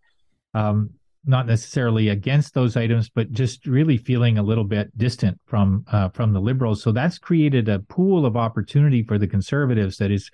[0.54, 0.92] Um,
[1.26, 6.10] not necessarily against those items, but just really feeling a little bit distant from uh,
[6.10, 6.84] from the liberals.
[6.84, 10.30] So that's created a pool of opportunity for the conservatives that is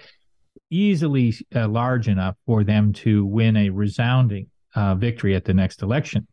[0.69, 5.81] easily uh, large enough for them to win a resounding uh, victory at the next
[5.81, 6.27] election.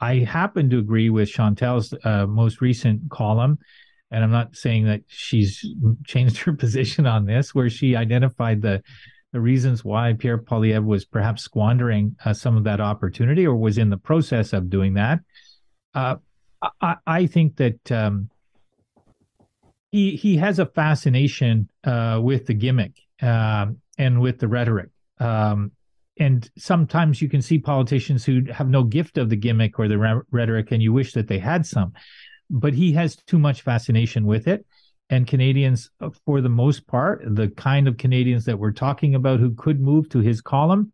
[0.00, 3.58] I happen to agree with Chantal's uh, most recent column,
[4.10, 5.64] and I'm not saying that she's
[6.06, 8.82] changed her position on this, where she identified the
[9.36, 13.76] the reasons why Pierre Poilievre was perhaps squandering uh, some of that opportunity or was
[13.76, 15.20] in the process of doing that.
[15.94, 16.16] Uh,
[16.80, 18.30] I, I, think that um,
[19.90, 24.88] he he has a fascination uh, with the gimmick um, and with the rhetoric.
[25.20, 25.72] Um,
[26.18, 30.22] and sometimes you can see politicians who have no gift of the gimmick or the
[30.30, 31.92] rhetoric, and you wish that they had some.
[32.48, 34.64] But he has too much fascination with it
[35.08, 39.40] and Canadians, uh, for the most part, the kind of Canadians that we're talking about
[39.40, 40.92] who could move to his column,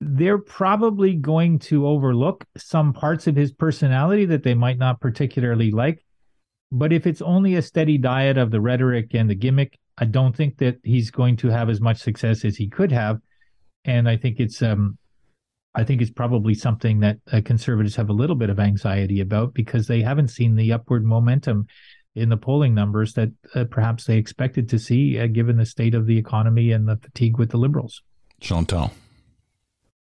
[0.00, 5.70] they're probably going to overlook some parts of his personality that they might not particularly
[5.70, 6.04] like.
[6.70, 10.36] But if it's only a steady diet of the rhetoric and the gimmick, I don't
[10.36, 13.20] think that he's going to have as much success as he could have.
[13.84, 14.98] And I think it's um,
[15.74, 19.54] I think it's probably something that uh, conservatives have a little bit of anxiety about
[19.54, 21.66] because they haven't seen the upward momentum
[22.18, 25.94] in the polling numbers that uh, perhaps they expected to see, uh, given the state
[25.94, 28.02] of the economy and the fatigue with the liberals.
[28.40, 28.92] Chantal.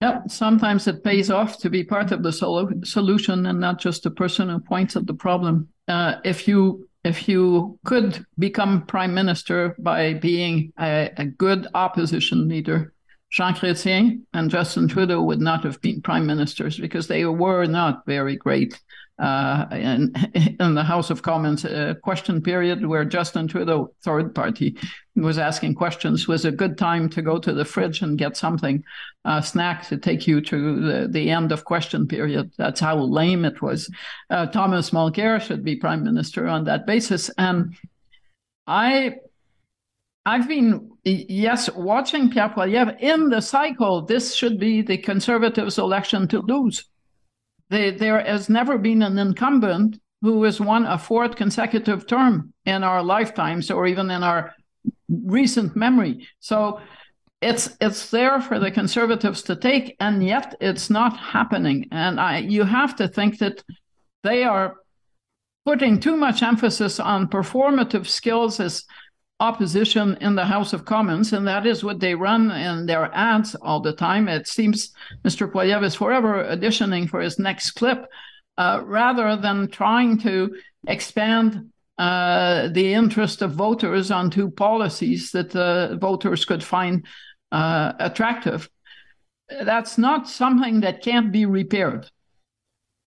[0.01, 4.03] Yeah, sometimes it pays off to be part of the sol- solution and not just
[4.03, 5.70] the person who points at the problem.
[5.88, 12.47] Uh, if you if you could become prime minister by being a, a good opposition
[12.47, 12.93] leader,
[13.32, 18.05] Jean Chrétien and Justin Trudeau would not have been prime ministers because they were not
[18.05, 18.80] very great
[19.20, 20.13] uh, in,
[20.59, 24.78] in the House of Commons uh, question period where Justin Trudeau, third party,
[25.15, 28.84] was asking questions was a good time to go to the fridge and get something,
[29.26, 32.51] uh, snack to take you to the, the end of question period.
[32.57, 33.91] That's how lame it was.
[34.30, 37.32] Uh, Thomas Mulcair should be prime minister on that basis.
[37.38, 37.76] And
[38.68, 39.15] I
[40.28, 44.01] I've been, yes, watching Pierre Poilievre in the cycle.
[44.01, 46.84] This should be the Conservatives' election to lose.
[47.70, 52.84] They, there has never been an incumbent who has won a fourth consecutive term in
[52.84, 54.53] our lifetimes or even in our
[55.09, 56.28] recent memory.
[56.39, 56.80] So
[57.41, 61.88] it's it's there for the conservatives to take, and yet it's not happening.
[61.91, 63.63] And I, you have to think that
[64.24, 64.76] they are
[65.65, 68.86] putting too much emphasis on performative skills as
[69.39, 73.55] opposition in the House of Commons, and that is what they run in their ads
[73.55, 74.27] all the time.
[74.27, 74.91] It seems
[75.23, 75.51] Mr.
[75.51, 78.07] Poilievre is forever auditioning for his next clip,
[78.57, 80.55] uh, rather than trying to
[80.88, 87.05] expand uh, the interest of voters onto policies that uh, voters could find
[87.51, 88.69] uh, attractive.
[89.49, 92.09] That's not something that can't be repaired.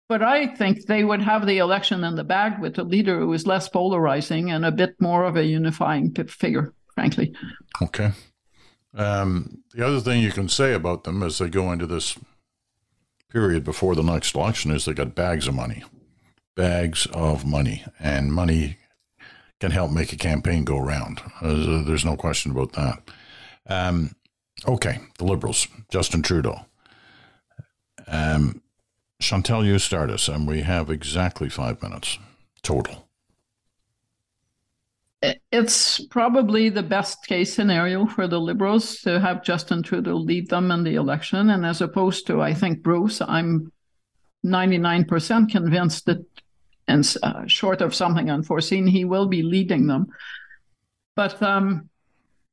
[0.09, 3.33] But I think they would have the election in the bag with a leader who
[3.35, 7.35] is less polarizing and a bit more of a unifying figure, frankly.
[7.83, 8.13] Okay.
[8.95, 12.19] Um, the other thing you can say about them as they go into this
[13.31, 15.85] period before the next election is they got bags of money,
[16.57, 18.79] bags of money, and money
[19.61, 21.21] can help make a campaign go around.
[21.43, 23.03] Uh, there's no question about that.
[23.67, 24.15] Um,
[24.67, 26.65] okay, the Liberals, Justin Trudeau.
[28.07, 28.63] Um,
[29.21, 32.19] Chantal, you start us, and we have exactly five minutes
[32.63, 33.09] total.
[35.51, 40.71] It's probably the best case scenario for the Liberals to have Justin Trudeau lead them
[40.71, 41.51] in the election.
[41.51, 43.73] And as opposed to, I think, Bruce, I'm
[44.47, 46.25] 99% convinced that,
[46.87, 50.07] and uh, short of something unforeseen, he will be leading them.
[51.17, 51.91] But um,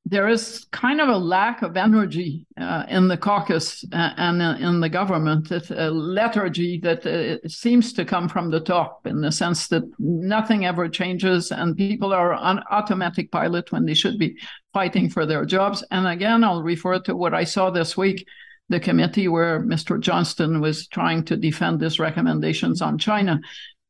[0.07, 4.55] there is kind of a lack of energy uh, in the caucus uh, and uh,
[4.59, 5.51] in the government.
[5.51, 9.83] It's a lethargy that uh, seems to come from the top in the sense that
[9.97, 14.37] nothing ever changes and people are on automatic pilot when they should be
[14.73, 15.83] fighting for their jobs.
[15.89, 18.27] And again, I'll refer to what I saw this week
[18.69, 19.99] the committee where Mr.
[19.99, 23.39] Johnston was trying to defend his recommendations on China.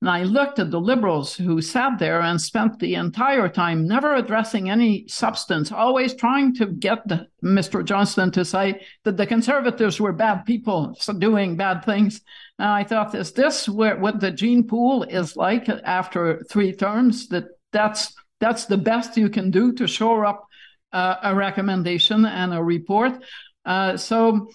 [0.02, 4.14] And I looked at the liberals who sat there and spent the entire time never
[4.14, 7.08] addressing any substance, always trying to get
[7.44, 7.84] Mr.
[7.84, 12.22] Johnston to say that the conservatives were bad people doing bad things.
[12.60, 17.30] And I thought, is this what the gene pool is like after three terms?
[17.30, 20.46] That that's that's the best you can do to shore up
[20.92, 23.24] uh, a recommendation and a report.
[23.66, 24.50] Uh, so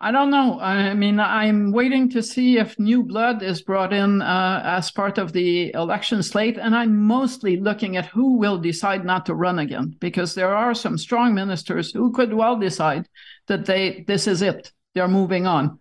[0.00, 0.60] I don't know.
[0.60, 5.16] I mean, I'm waiting to see if new blood is brought in uh, as part
[5.18, 6.58] of the election slate.
[6.58, 10.74] And I'm mostly looking at who will decide not to run again, because there are
[10.74, 13.08] some strong ministers who could well decide
[13.46, 14.72] that they this is it.
[14.94, 15.78] They're moving on.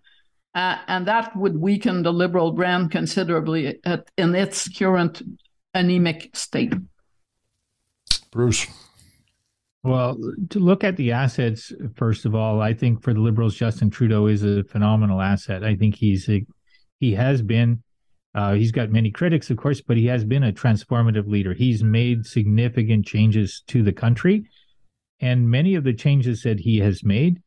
[0.55, 5.21] Uh, and that would weaken the liberal brand considerably at, in its current
[5.73, 6.73] anemic state.
[8.31, 8.67] Bruce.
[9.83, 10.17] Well,
[10.49, 14.27] to look at the assets, first of all, I think for the Liberals, Justin Trudeau
[14.27, 15.63] is a phenomenal asset.
[15.63, 16.45] I think he's a,
[17.01, 17.83] he has been,
[18.33, 21.53] uh, he's got many critics, of course, but he has been a transformative leader.
[21.53, 24.45] He's made significant changes to the country,
[25.19, 27.41] and many of the changes that he has made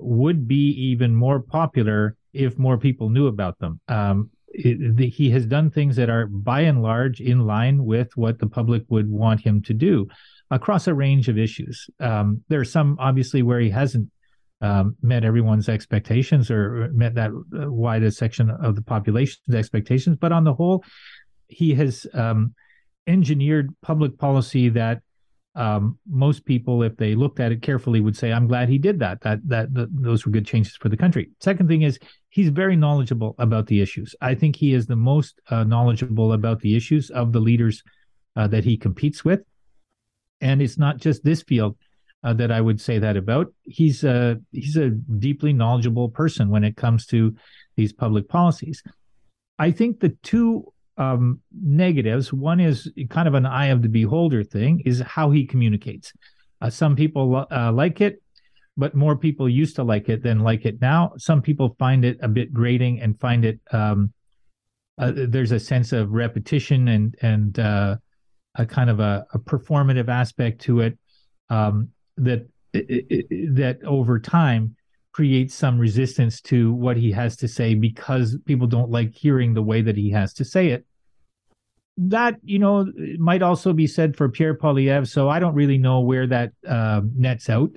[0.00, 3.80] would be even more popular if more people knew about them.
[3.86, 8.16] Um, it, the, he has done things that are by and large in line with
[8.16, 10.08] what the public would want him to do
[10.50, 11.88] across a range of issues.
[12.00, 14.10] Um, there are some obviously where he hasn't
[14.60, 20.32] um, met everyone's expectations or met that uh, widest section of the population's expectations, but
[20.32, 20.84] on the whole,
[21.48, 22.54] he has um,
[23.06, 25.00] engineered public policy that
[25.56, 29.00] um, most people, if they looked at it carefully, would say, "I'm glad he did
[29.00, 29.20] that.
[29.22, 31.98] That that, those were good changes for the country." Second thing is
[32.28, 34.14] he's very knowledgeable about the issues.
[34.20, 37.82] I think he is the most uh, knowledgeable about the issues of the leaders
[38.36, 39.40] uh, that he competes with
[40.40, 41.76] and it's not just this field
[42.22, 43.52] uh, that I would say that about.
[43.62, 47.34] He's a he's a deeply knowledgeable person when it comes to
[47.76, 48.82] these public policies.
[49.58, 54.44] I think the two um, negatives, one is kind of an eye of the beholder
[54.44, 56.12] thing, is how he communicates.
[56.60, 58.22] Uh, some people uh, like it,
[58.76, 61.12] but more people used to like it than like it now.
[61.16, 63.60] Some people find it a bit grating and find it.
[63.72, 64.12] Um,
[64.98, 67.96] uh, there's a sense of repetition and and uh,
[68.54, 70.98] a kind of a, a performative aspect to it
[71.48, 74.76] um, that that over time
[75.12, 79.62] creates some resistance to what he has to say because people don't like hearing the
[79.62, 80.86] way that he has to say it.
[81.96, 82.86] That you know
[83.18, 87.02] might also be said for Pierre Poilievre, So I don't really know where that uh,
[87.14, 87.70] nets out,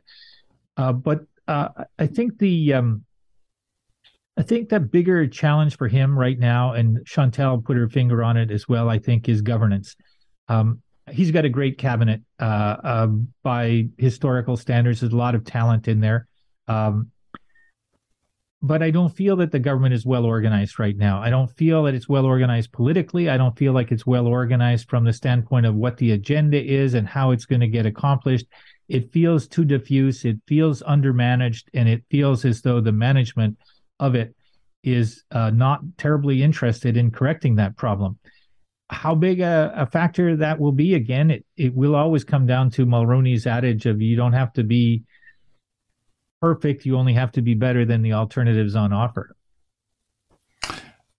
[0.78, 1.70] uh, but uh,
[2.00, 3.04] I think the um,
[4.38, 8.38] I think the bigger challenge for him right now, and Chantal put her finger on
[8.38, 8.90] it as well.
[8.90, 9.96] I think is governance.
[10.48, 10.82] Um,
[11.12, 13.08] he's got a great cabinet uh, uh,
[13.44, 15.02] by historical standards.
[15.02, 16.28] There's a lot of talent in there.
[16.68, 17.12] Um,
[18.64, 21.22] but I don't feel that the government is well organized right now.
[21.22, 23.30] I don't feel that it's well organized politically.
[23.30, 26.94] I don't feel like it's well organized from the standpoint of what the agenda is
[26.94, 28.46] and how it's going to get accomplished.
[28.88, 30.24] It feels too diffuse.
[30.24, 33.58] It feels undermanaged, and it feels as though the management
[34.00, 34.34] of it
[34.82, 38.18] is uh, not terribly interested in correcting that problem.
[38.94, 40.94] How big a, a, factor that will be.
[40.94, 44.64] Again it, it will always come down to mulroney's adage of you don't have to
[44.64, 45.04] be
[46.42, 46.86] perfect.
[46.86, 49.36] You only have to be better than the alternatives on offer.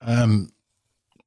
[0.01, 0.53] Um,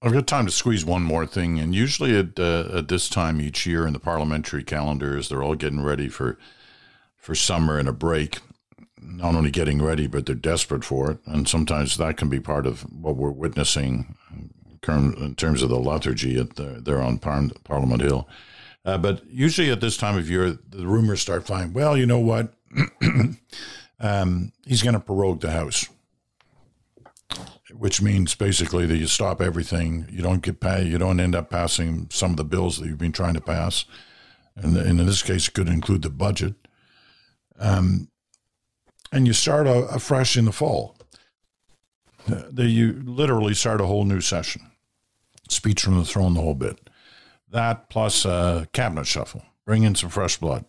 [0.02, 3.42] I've got time to squeeze one more thing, and usually at uh, at this time
[3.42, 6.38] each year in the parliamentary calendars, they're all getting ready for
[7.18, 8.40] for summer and a break.
[9.00, 12.68] Not only getting ready, but they're desperate for it, and sometimes that can be part
[12.68, 14.16] of what we're witnessing
[14.88, 18.28] in terms of the lethargy at the, there on Par- Parliament Hill.
[18.86, 21.74] Uh, but usually at this time of year, the rumors start flying.
[21.74, 22.54] Well, you know what?
[24.00, 25.90] um, he's going to prorogue the House,
[27.76, 30.08] which means basically that you stop everything.
[30.10, 30.86] You don't get pay.
[30.86, 33.84] You don't end up passing some of the bills that you've been trying to pass,
[34.56, 36.56] and, and in this case, it could include the budget.
[37.60, 38.08] Um,
[39.12, 40.96] and you start afresh in the fall.
[42.32, 44.62] Uh, you literally start a whole new session
[45.52, 46.90] speech from the throne, the whole bit.
[47.50, 50.66] That plus a cabinet shuffle, bring in some fresh blood,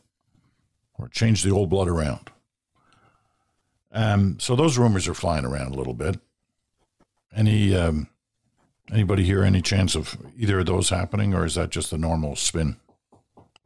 [0.94, 2.30] or change the old blood around.
[3.90, 6.20] Um, so those rumors are flying around a little bit.
[7.34, 8.08] Any um,
[8.92, 12.36] anybody hear any chance of either of those happening, or is that just a normal
[12.36, 12.76] spin?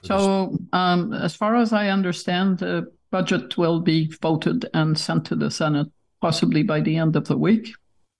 [0.05, 5.37] So, um, as far as I understand, the budget will be voted and sent to
[5.37, 5.89] the Senate
[6.21, 7.75] possibly by the end of the week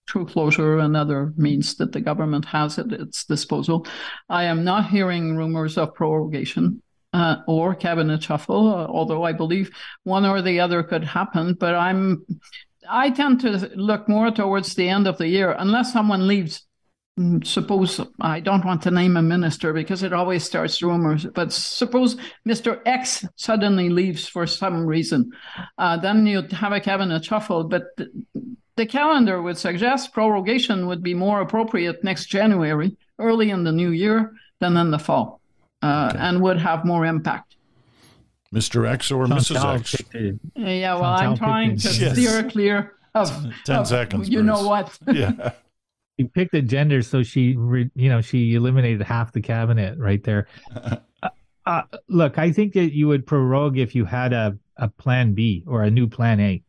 [0.09, 3.87] through closure and other means that the government has at its disposal.
[4.29, 6.83] I am not hearing rumors of prorogation.
[7.15, 9.71] Uh, or cabinet shuffle, uh, although I believe
[10.05, 11.53] one or the other could happen.
[11.53, 12.25] But I'm,
[12.89, 16.67] I tend to look more towards the end of the year, unless someone leaves.
[17.21, 21.53] Mm, suppose I don't want to name a minister because it always starts rumors, but
[21.53, 22.17] suppose
[22.49, 22.81] Mr.
[22.87, 25.33] X suddenly leaves for some reason,
[25.77, 27.65] uh, then you'd have a cabinet shuffle.
[27.65, 27.83] But
[28.77, 33.91] the calendar would suggest prorogation would be more appropriate next January, early in the new
[33.91, 35.41] year, than in the fall,
[35.83, 36.19] uh, okay.
[36.19, 37.57] and would have more impact.
[38.55, 38.87] Mr.
[38.87, 39.81] X or Chantal Mrs.
[39.81, 40.35] X?
[40.55, 42.13] Yeah, well, Chantal I'm trying to yes.
[42.13, 43.31] steer clear of
[43.65, 44.29] 10 of, seconds.
[44.29, 44.47] You Bruce.
[44.47, 44.99] know what?
[45.13, 45.53] yeah.
[46.19, 50.23] You picked a gender, so she, re, you know, she eliminated half the cabinet right
[50.23, 50.47] there.
[50.75, 51.29] uh,
[51.65, 55.65] uh, look, I think that you would prorogue if you had a, a plan B
[55.67, 56.63] or a new plan A.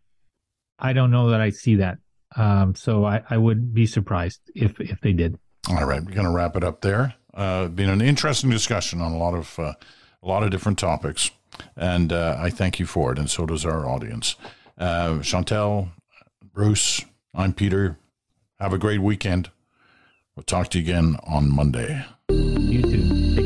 [0.84, 1.98] I don't know that I see that.
[2.36, 5.40] Um, so I, I would be surprised if if they did.
[5.70, 7.16] All right, we're going to wrap it up there.
[7.34, 9.74] Uh, been an interesting discussion on a lot of uh,
[10.22, 11.32] a lot of different topics,
[11.76, 14.36] and uh, I thank you for it, and so does our audience.
[14.78, 15.90] Uh, Chantal,
[16.54, 17.98] Bruce, I'm Peter.
[18.60, 19.50] Have a great weekend.
[20.36, 22.06] We'll talk to you again on Monday.
[22.30, 23.43] You too.